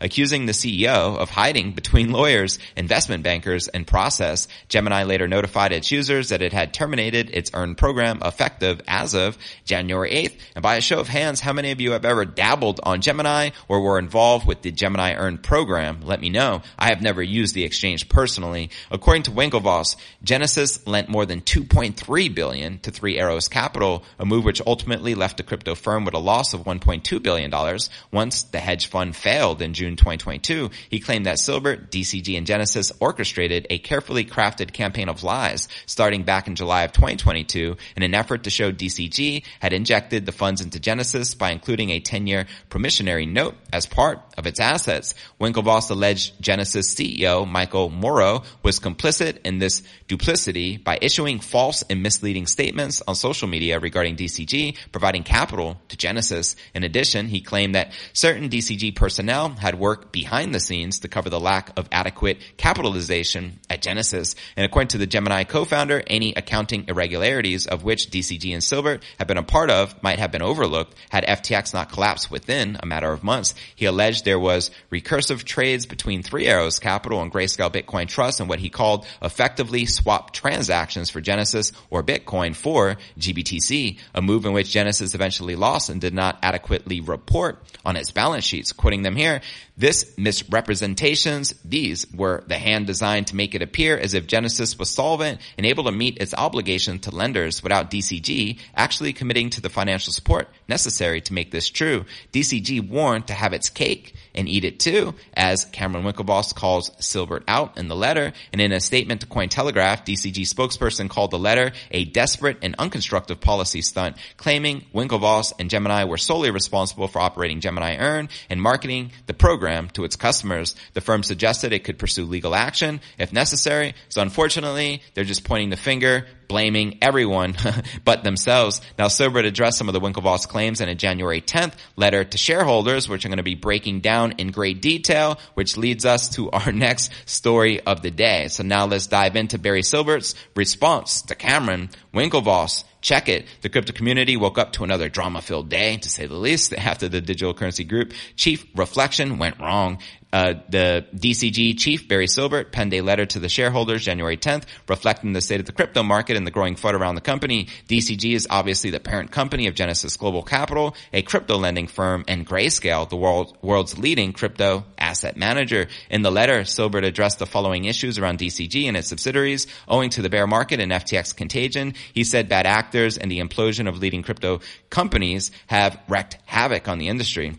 accusing 0.00 0.46
the 0.46 0.52
CEO 0.52 1.16
of 1.16 1.30
hiding 1.30 1.72
between 1.72 2.12
lawyers, 2.20 2.58
investment 2.76 3.22
bankers, 3.22 3.68
and 3.68 3.86
process. 3.86 4.48
Gemini 4.68 5.04
later 5.04 5.28
notified 5.28 5.72
its 5.72 5.90
users 5.90 6.30
that 6.30 6.42
it 6.42 6.52
had 6.52 6.72
terminated 6.72 7.30
its 7.30 7.50
earn 7.54 7.74
program 7.74 8.20
effective 8.24 8.80
as 8.86 9.14
of 9.14 9.36
January 9.64 10.10
8th. 10.10 10.38
And 10.54 10.62
by 10.62 10.76
a 10.76 10.80
show 10.80 11.00
of 11.00 11.08
hands, 11.08 11.40
how 11.40 11.52
many 11.52 11.70
of 11.70 11.80
you 11.80 11.92
have 11.92 12.04
ever 12.04 12.24
dabbled 12.24 12.80
on 12.82 13.00
Gemini 13.00 13.50
or 13.68 13.80
were 13.80 13.98
involved 13.98 14.46
with 14.46 14.62
the 14.62 14.70
Gemini 14.70 15.14
earn 15.14 15.38
program? 15.38 16.00
Let 16.02 16.20
me 16.20 16.30
know. 16.30 16.62
I 16.78 16.88
have 16.88 17.02
never 17.02 17.22
used 17.22 17.54
the 17.54 17.64
exchange 17.64 18.08
personally. 18.08 18.70
According 18.90 19.24
to 19.24 19.30
Winklevoss, 19.30 19.96
Genesis 20.22 20.86
lent 20.86 21.08
more 21.08 21.26
than 21.26 21.40
2.3 21.40 22.34
billion 22.34 22.78
to 22.80 22.90
Three 22.90 23.18
Arrows 23.18 23.48
Capital, 23.48 24.04
a 24.18 24.26
move 24.26 24.44
which 24.44 24.62
ultimately 24.66 25.14
left 25.14 25.36
the 25.36 25.42
crypto 25.42 25.74
firm 25.74 26.04
with 26.04 26.14
a 26.14 26.18
loss 26.18 26.54
of 26.54 26.62
1.2 26.64 27.22
billion 27.22 27.50
dollars 27.50 27.90
once 28.12 28.44
the 28.44 28.59
hedge 28.60 28.86
fund 28.88 29.16
failed 29.16 29.62
in 29.62 29.74
June 29.74 29.96
2022, 29.96 30.70
he 30.88 31.00
claimed 31.00 31.26
that 31.26 31.38
Silbert, 31.38 31.90
DCG, 31.90 32.36
and 32.36 32.46
Genesis 32.46 32.92
orchestrated 33.00 33.66
a 33.70 33.78
carefully 33.78 34.24
crafted 34.24 34.72
campaign 34.72 35.08
of 35.08 35.22
lies 35.22 35.68
starting 35.86 36.22
back 36.22 36.46
in 36.46 36.54
July 36.54 36.84
of 36.84 36.92
2022 36.92 37.76
in 37.96 38.02
an 38.02 38.14
effort 38.14 38.44
to 38.44 38.50
show 38.50 38.72
DCG 38.72 39.44
had 39.60 39.72
injected 39.72 40.26
the 40.26 40.32
funds 40.32 40.60
into 40.60 40.80
Genesis 40.80 41.34
by 41.34 41.50
including 41.50 41.90
a 41.90 42.00
10-year 42.00 42.46
promissory 42.68 43.26
note 43.26 43.56
as 43.72 43.86
part 43.86 44.20
of 44.38 44.46
its 44.46 44.60
assets. 44.60 45.14
Winklevoss 45.40 45.90
alleged 45.90 46.40
Genesis 46.40 46.94
CEO 46.94 47.46
Michael 47.46 47.90
Moro 47.90 48.42
was 48.62 48.80
complicit 48.80 49.38
in 49.44 49.58
this 49.58 49.82
duplicity 50.08 50.76
by 50.76 50.98
issuing 51.00 51.40
false 51.40 51.82
and 51.90 52.02
misleading 52.02 52.46
statements 52.46 53.02
on 53.06 53.14
social 53.14 53.48
media 53.48 53.78
regarding 53.78 54.16
DCG, 54.16 54.76
providing 54.92 55.22
capital 55.22 55.80
to 55.88 55.96
Genesis. 55.96 56.56
In 56.74 56.84
addition, 56.84 57.28
he 57.28 57.40
claimed 57.40 57.74
that 57.74 57.92
certain 58.12 58.39
DCG 58.48 58.94
personnel 58.94 59.50
had 59.50 59.78
worked 59.78 60.12
behind 60.12 60.54
the 60.54 60.60
scenes 60.60 61.00
to 61.00 61.08
cover 61.08 61.28
the 61.28 61.40
lack 61.40 61.78
of 61.78 61.88
adequate 61.92 62.38
capitalization 62.56 63.58
at 63.68 63.82
Genesis. 63.82 64.36
And 64.56 64.64
according 64.64 64.88
to 64.88 64.98
the 64.98 65.06
Gemini 65.06 65.44
co-founder, 65.44 66.02
any 66.06 66.32
accounting 66.34 66.86
irregularities 66.88 67.66
of 67.66 67.84
which 67.84 68.10
DCG 68.10 68.52
and 68.52 68.62
Silbert 68.62 69.02
have 69.18 69.28
been 69.28 69.36
a 69.36 69.42
part 69.42 69.70
of 69.70 70.00
might 70.02 70.18
have 70.18 70.32
been 70.32 70.42
overlooked 70.42 70.94
had 71.10 71.24
FTX 71.24 71.74
not 71.74 71.92
collapsed 71.92 72.30
within 72.30 72.78
a 72.80 72.86
matter 72.86 73.12
of 73.12 73.22
months. 73.22 73.54
He 73.74 73.84
alleged 73.84 74.24
there 74.24 74.38
was 74.38 74.70
recursive 74.90 75.44
trades 75.44 75.84
between 75.84 76.22
Three 76.22 76.46
Arrows 76.46 76.78
Capital 76.78 77.20
and 77.20 77.32
Grayscale 77.32 77.72
Bitcoin 77.72 78.08
Trust 78.08 78.40
and 78.40 78.48
what 78.48 78.60
he 78.60 78.70
called 78.70 79.06
effectively 79.20 79.86
swap 79.86 80.32
transactions 80.32 81.10
for 81.10 81.20
Genesis 81.20 81.72
or 81.90 82.02
Bitcoin 82.02 82.54
for 82.54 82.96
GBTC, 83.18 83.98
a 84.14 84.22
move 84.22 84.46
in 84.46 84.52
which 84.52 84.70
Genesis 84.70 85.14
eventually 85.14 85.56
lost 85.56 85.90
and 85.90 86.00
did 86.00 86.14
not 86.14 86.38
adequately 86.42 87.00
report 87.00 87.62
on 87.84 87.96
its 87.96 88.10
balance 88.10 88.29
balance 88.30 88.44
sheets. 88.44 88.72
Quoting 88.72 89.02
them 89.02 89.16
here, 89.16 89.40
this 89.76 90.14
misrepresentations, 90.16 91.52
these 91.64 92.06
were 92.12 92.44
the 92.46 92.58
hand 92.58 92.86
designed 92.86 93.26
to 93.28 93.36
make 93.36 93.54
it 93.54 93.62
appear 93.62 93.98
as 93.98 94.14
if 94.14 94.26
Genesis 94.26 94.78
was 94.78 94.88
solvent 94.88 95.40
and 95.56 95.66
able 95.66 95.84
to 95.84 95.90
meet 95.90 96.18
its 96.18 96.34
obligation 96.34 96.98
to 97.00 97.10
lenders 97.10 97.62
without 97.62 97.90
DCG 97.90 98.58
actually 98.76 99.12
committing 99.12 99.50
to 99.50 99.60
the 99.60 99.68
financial 99.68 100.12
support 100.12 100.48
necessary 100.68 101.20
to 101.22 101.32
make 101.32 101.50
this 101.50 101.68
true. 101.68 102.04
DCG 102.32 102.88
warned 102.88 103.26
to 103.26 103.32
have 103.32 103.52
its 103.52 103.68
cake 103.68 104.14
and 104.34 104.48
eat 104.48 104.64
it 104.64 104.78
too, 104.78 105.14
as 105.34 105.64
Cameron 105.64 106.04
Winklevoss 106.04 106.54
calls 106.54 106.90
Silbert 107.00 107.42
out 107.48 107.78
in 107.78 107.88
the 107.88 107.96
letter. 107.96 108.32
And 108.52 108.60
in 108.60 108.70
a 108.70 108.80
statement 108.80 109.22
to 109.22 109.26
Cointelegraph, 109.26 110.04
DCG 110.04 110.42
spokesperson 110.42 111.08
called 111.08 111.30
the 111.30 111.38
letter 111.38 111.72
a 111.90 112.04
desperate 112.04 112.58
and 112.62 112.76
unconstructive 112.76 113.40
policy 113.40 113.82
stunt, 113.82 114.16
claiming 114.36 114.84
Winklevoss 114.94 115.52
and 115.58 115.70
Gemini 115.70 116.04
were 116.04 116.18
solely 116.18 116.50
responsible 116.50 117.08
for 117.08 117.20
operating 117.20 117.60
Gemini 117.60 117.96
Earn 117.96 118.19
and 118.48 118.60
marketing 118.60 119.12
the 119.26 119.34
program 119.34 119.88
to 119.90 120.04
its 120.04 120.16
customers. 120.16 120.74
The 120.94 121.00
firm 121.00 121.22
suggested 121.22 121.72
it 121.72 121.84
could 121.84 121.98
pursue 121.98 122.24
legal 122.24 122.54
action 122.54 123.00
if 123.18 123.32
necessary. 123.32 123.94
So 124.08 124.20
unfortunately, 124.20 125.02
they're 125.14 125.24
just 125.24 125.44
pointing 125.44 125.70
the 125.70 125.76
finger, 125.76 126.26
blaming 126.50 126.98
everyone 127.00 127.54
but 128.04 128.24
themselves. 128.24 128.80
Now, 128.98 129.06
Silbert 129.06 129.46
addressed 129.46 129.78
some 129.78 129.88
of 129.88 129.92
the 129.92 130.00
Winklevoss 130.00 130.48
claims 130.48 130.80
in 130.80 130.88
a 130.88 130.96
January 130.96 131.40
10th 131.40 131.74
letter 131.94 132.24
to 132.24 132.36
shareholders, 132.36 133.08
which 133.08 133.24
I'm 133.24 133.30
going 133.30 133.36
to 133.36 133.44
be 133.44 133.54
breaking 133.54 134.00
down 134.00 134.32
in 134.32 134.50
great 134.50 134.82
detail, 134.82 135.38
which 135.54 135.76
leads 135.76 136.04
us 136.04 136.28
to 136.30 136.50
our 136.50 136.72
next 136.72 137.12
story 137.24 137.80
of 137.80 138.02
the 138.02 138.10
day. 138.10 138.48
So 138.48 138.64
now 138.64 138.86
let's 138.86 139.06
dive 139.06 139.36
into 139.36 139.60
Barry 139.60 139.82
Silbert's 139.82 140.34
response 140.56 141.22
to 141.22 141.36
Cameron 141.36 141.90
Winklevoss. 142.12 142.82
Check 143.00 143.28
it. 143.28 143.46
The 143.62 143.68
crypto 143.68 143.92
community 143.92 144.36
woke 144.36 144.58
up 144.58 144.72
to 144.72 144.84
another 144.84 145.08
drama-filled 145.08 145.68
day, 145.68 145.98
to 145.98 146.08
say 146.08 146.26
the 146.26 146.34
least, 146.34 146.74
after 146.76 147.08
the 147.08 147.20
digital 147.20 147.54
currency 147.54 147.84
group 147.84 148.12
chief 148.34 148.66
reflection 148.74 149.38
went 149.38 149.60
wrong. 149.60 150.00
Uh, 150.32 150.54
the 150.68 151.04
DCG 151.14 151.78
chief, 151.78 152.06
Barry 152.08 152.26
Silbert, 152.26 152.70
penned 152.70 152.94
a 152.94 153.00
letter 153.00 153.26
to 153.26 153.40
the 153.40 153.48
shareholders 153.48 154.04
January 154.04 154.36
10th, 154.36 154.64
reflecting 154.88 155.32
the 155.32 155.40
state 155.40 155.60
of 155.60 155.66
the 155.66 155.72
crypto 155.72 156.02
market 156.02 156.36
and 156.36 156.46
the 156.46 156.50
growing 156.50 156.76
FUD 156.76 156.94
around 156.94 157.16
the 157.16 157.20
company. 157.20 157.66
DCG 157.88 158.34
is 158.34 158.46
obviously 158.48 158.90
the 158.90 159.00
parent 159.00 159.30
company 159.30 159.66
of 159.66 159.74
Genesis 159.74 160.16
Global 160.16 160.42
Capital, 160.42 160.94
a 161.12 161.22
crypto 161.22 161.56
lending 161.56 161.86
firm, 161.86 162.24
and 162.28 162.46
Grayscale, 162.46 163.08
the 163.08 163.16
world, 163.16 163.56
world's 163.62 163.98
leading 163.98 164.32
crypto 164.32 164.84
asset 164.98 165.36
manager. 165.36 165.88
In 166.10 166.22
the 166.22 166.30
letter, 166.30 166.60
Silbert 166.60 167.04
addressed 167.04 167.38
the 167.38 167.46
following 167.46 167.84
issues 167.84 168.18
around 168.18 168.38
DCG 168.38 168.86
and 168.86 168.96
its 168.96 169.08
subsidiaries. 169.08 169.66
Owing 169.88 170.10
to 170.10 170.22
the 170.22 170.30
bear 170.30 170.46
market 170.46 170.80
and 170.80 170.92
FTX 170.92 171.34
contagion, 171.34 171.94
he 172.14 172.24
said 172.24 172.48
bad 172.48 172.66
actors 172.66 173.18
and 173.18 173.30
the 173.30 173.40
implosion 173.40 173.88
of 173.88 173.98
leading 173.98 174.22
crypto 174.22 174.60
companies 174.90 175.50
have 175.66 175.98
wreaked 176.08 176.38
havoc 176.46 176.88
on 176.88 176.98
the 176.98 177.08
industry 177.08 177.56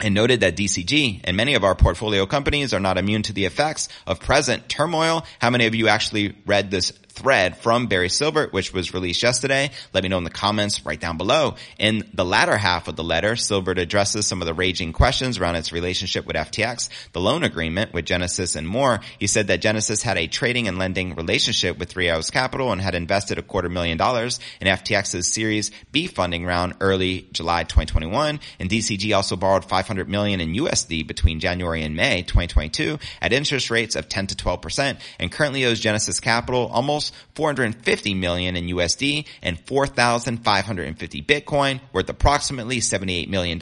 and 0.00 0.14
noted 0.14 0.40
that 0.40 0.56
DCG 0.56 1.20
and 1.24 1.36
many 1.36 1.54
of 1.54 1.64
our 1.64 1.74
portfolio 1.74 2.26
companies 2.26 2.72
are 2.72 2.80
not 2.80 2.98
immune 2.98 3.22
to 3.22 3.32
the 3.32 3.44
effects 3.44 3.88
of 4.06 4.20
present 4.20 4.68
turmoil. 4.68 5.24
How 5.38 5.50
many 5.50 5.66
of 5.66 5.74
you 5.74 5.88
actually 5.88 6.36
read 6.46 6.70
this 6.70 6.92
thread 7.14 7.56
from 7.56 7.86
Barry 7.86 8.08
Silbert, 8.08 8.52
which 8.52 8.72
was 8.72 8.94
released 8.94 9.22
yesterday. 9.22 9.70
Let 9.92 10.02
me 10.02 10.08
know 10.08 10.18
in 10.18 10.24
the 10.24 10.30
comments 10.30 10.84
right 10.84 11.00
down 11.00 11.16
below. 11.16 11.54
In 11.78 12.08
the 12.14 12.24
latter 12.24 12.56
half 12.56 12.88
of 12.88 12.96
the 12.96 13.04
letter, 13.04 13.32
Silbert 13.32 13.78
addresses 13.78 14.26
some 14.26 14.40
of 14.40 14.46
the 14.46 14.54
raging 14.54 14.92
questions 14.92 15.38
around 15.38 15.56
its 15.56 15.72
relationship 15.72 16.26
with 16.26 16.36
FTX, 16.36 16.88
the 17.12 17.20
loan 17.20 17.44
agreement 17.44 17.92
with 17.92 18.04
Genesis 18.04 18.56
and 18.56 18.66
more. 18.66 19.00
He 19.18 19.26
said 19.26 19.48
that 19.48 19.60
Genesis 19.60 20.02
had 20.02 20.18
a 20.18 20.26
trading 20.26 20.68
and 20.68 20.78
lending 20.78 21.14
relationship 21.14 21.78
with 21.78 21.90
Three 21.90 22.08
Arrows 22.08 22.30
Capital 22.30 22.72
and 22.72 22.80
had 22.80 22.94
invested 22.94 23.38
a 23.38 23.42
quarter 23.42 23.68
million 23.68 23.98
dollars 23.98 24.40
in 24.60 24.68
FTX's 24.68 25.26
Series 25.26 25.70
B 25.90 26.06
funding 26.06 26.44
round 26.44 26.74
early 26.80 27.28
July 27.32 27.64
2021. 27.64 28.40
And 28.58 28.70
DCG 28.70 29.14
also 29.14 29.36
borrowed 29.36 29.64
500 29.64 30.08
million 30.08 30.40
in 30.40 30.54
USD 30.54 31.06
between 31.06 31.40
January 31.40 31.82
and 31.82 31.96
May 31.96 32.22
2022 32.22 32.98
at 33.20 33.32
interest 33.32 33.70
rates 33.70 33.96
of 33.96 34.08
10 34.08 34.28
to 34.28 34.36
12% 34.36 34.98
and 35.18 35.32
currently 35.32 35.64
owes 35.64 35.80
Genesis 35.80 36.20
Capital 36.20 36.68
almost 36.68 37.01
450 37.34 38.14
million 38.14 38.56
in 38.56 38.66
USD 38.66 39.26
and 39.42 39.58
4,550 39.58 41.22
Bitcoin 41.22 41.80
worth 41.92 42.08
approximately 42.08 42.78
$78 42.78 43.28
million, 43.28 43.58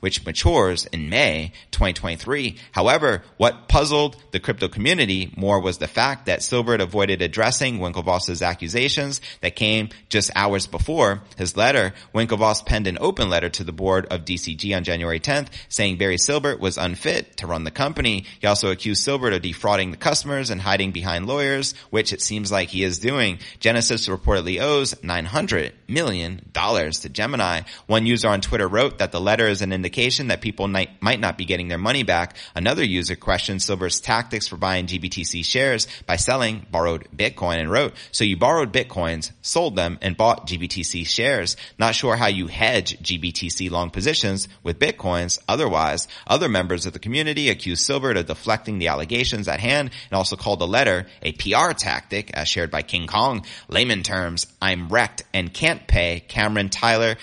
which 0.00 0.24
matures 0.26 0.84
in 0.86 1.08
May 1.08 1.52
2023. 1.70 2.56
However, 2.72 3.22
what 3.36 3.68
puzzled 3.68 4.16
the 4.32 4.40
crypto 4.40 4.68
community 4.68 5.32
more 5.36 5.60
was 5.60 5.78
the 5.78 5.88
fact 5.88 6.26
that 6.26 6.40
Silbert 6.40 6.80
avoided 6.80 7.22
addressing 7.22 7.78
Winklevoss's 7.78 8.42
accusations 8.42 9.20
that 9.40 9.56
came 9.56 9.88
just 10.08 10.30
hours 10.34 10.66
before 10.66 11.22
his 11.36 11.56
letter. 11.56 11.92
Winklevoss 12.14 12.66
penned 12.66 12.86
an 12.86 12.98
open 13.00 13.30
letter 13.30 13.48
to 13.50 13.64
the 13.64 13.72
board 13.72 14.06
of 14.06 14.24
DCG 14.24 14.76
on 14.76 14.84
January 14.84 15.20
10th 15.20 15.48
saying 15.68 15.96
Barry 15.96 16.16
Silbert 16.16 16.60
was 16.60 16.78
unfit 16.78 17.36
to 17.38 17.46
run 17.46 17.64
the 17.64 17.70
company. 17.70 18.26
He 18.40 18.46
also 18.46 18.70
accused 18.70 19.06
Silbert 19.06 19.34
of 19.34 19.42
defrauding 19.42 19.90
the 19.90 19.96
customers 19.96 20.50
and 20.50 20.60
hiding 20.60 20.92
behind 20.92 21.26
lawyers, 21.26 21.74
which 21.90 22.12
it 22.12 22.20
seems 22.20 22.50
like 22.50 22.73
he 22.74 22.84
is 22.84 22.98
doing. 22.98 23.38
Genesis 23.60 24.08
reportedly 24.08 24.60
owes 24.60 24.94
$900 24.94 25.72
million 25.88 26.40
to 26.52 27.08
Gemini. 27.08 27.62
One 27.86 28.04
user 28.04 28.28
on 28.28 28.40
Twitter 28.40 28.68
wrote 28.68 28.98
that 28.98 29.12
the 29.12 29.20
letter 29.20 29.46
is 29.46 29.62
an 29.62 29.72
indication 29.72 30.28
that 30.28 30.42
people 30.42 30.68
might 30.68 31.20
not 31.20 31.38
be 31.38 31.44
getting 31.44 31.68
their 31.68 31.78
money 31.78 32.02
back. 32.02 32.36
Another 32.54 32.84
user 32.84 33.16
questioned 33.16 33.60
Silbert's 33.60 34.00
tactics 34.00 34.48
for 34.48 34.56
buying 34.56 34.86
GBTC 34.86 35.44
shares 35.44 35.86
by 36.06 36.16
selling 36.16 36.66
borrowed 36.70 37.08
Bitcoin 37.16 37.58
and 37.60 37.70
wrote, 37.70 37.94
so 38.10 38.24
you 38.24 38.36
borrowed 38.36 38.72
Bitcoins, 38.72 39.30
sold 39.40 39.76
them, 39.76 39.98
and 40.02 40.16
bought 40.16 40.46
GBTC 40.46 41.06
shares. 41.06 41.56
Not 41.78 41.94
sure 41.94 42.16
how 42.16 42.26
you 42.26 42.48
hedge 42.48 42.98
GBTC 43.00 43.70
long 43.70 43.90
positions 43.90 44.48
with 44.64 44.80
Bitcoins. 44.80 45.38
Otherwise, 45.46 46.08
other 46.26 46.48
members 46.48 46.86
of 46.86 46.92
the 46.92 46.98
community 46.98 47.48
accused 47.50 47.88
Silbert 47.88 48.18
of 48.18 48.26
deflecting 48.26 48.78
the 48.78 48.88
allegations 48.88 49.46
at 49.46 49.60
hand 49.60 49.90
and 50.10 50.16
also 50.18 50.34
called 50.34 50.58
the 50.58 50.66
letter 50.66 51.06
a 51.22 51.32
PR 51.32 51.72
tactic 51.72 52.32
as 52.32 52.48
shared 52.64 52.70
by 52.70 52.80
King 52.80 53.06
Kong. 53.06 53.44
Layman 53.68 54.02
terms, 54.02 54.46
I'm 54.62 54.88
wrecked 54.88 55.22
and 55.34 55.52
can't 55.52 55.86
pay 55.86 56.20
Cameron 56.20 56.70
Tyler 56.70 57.16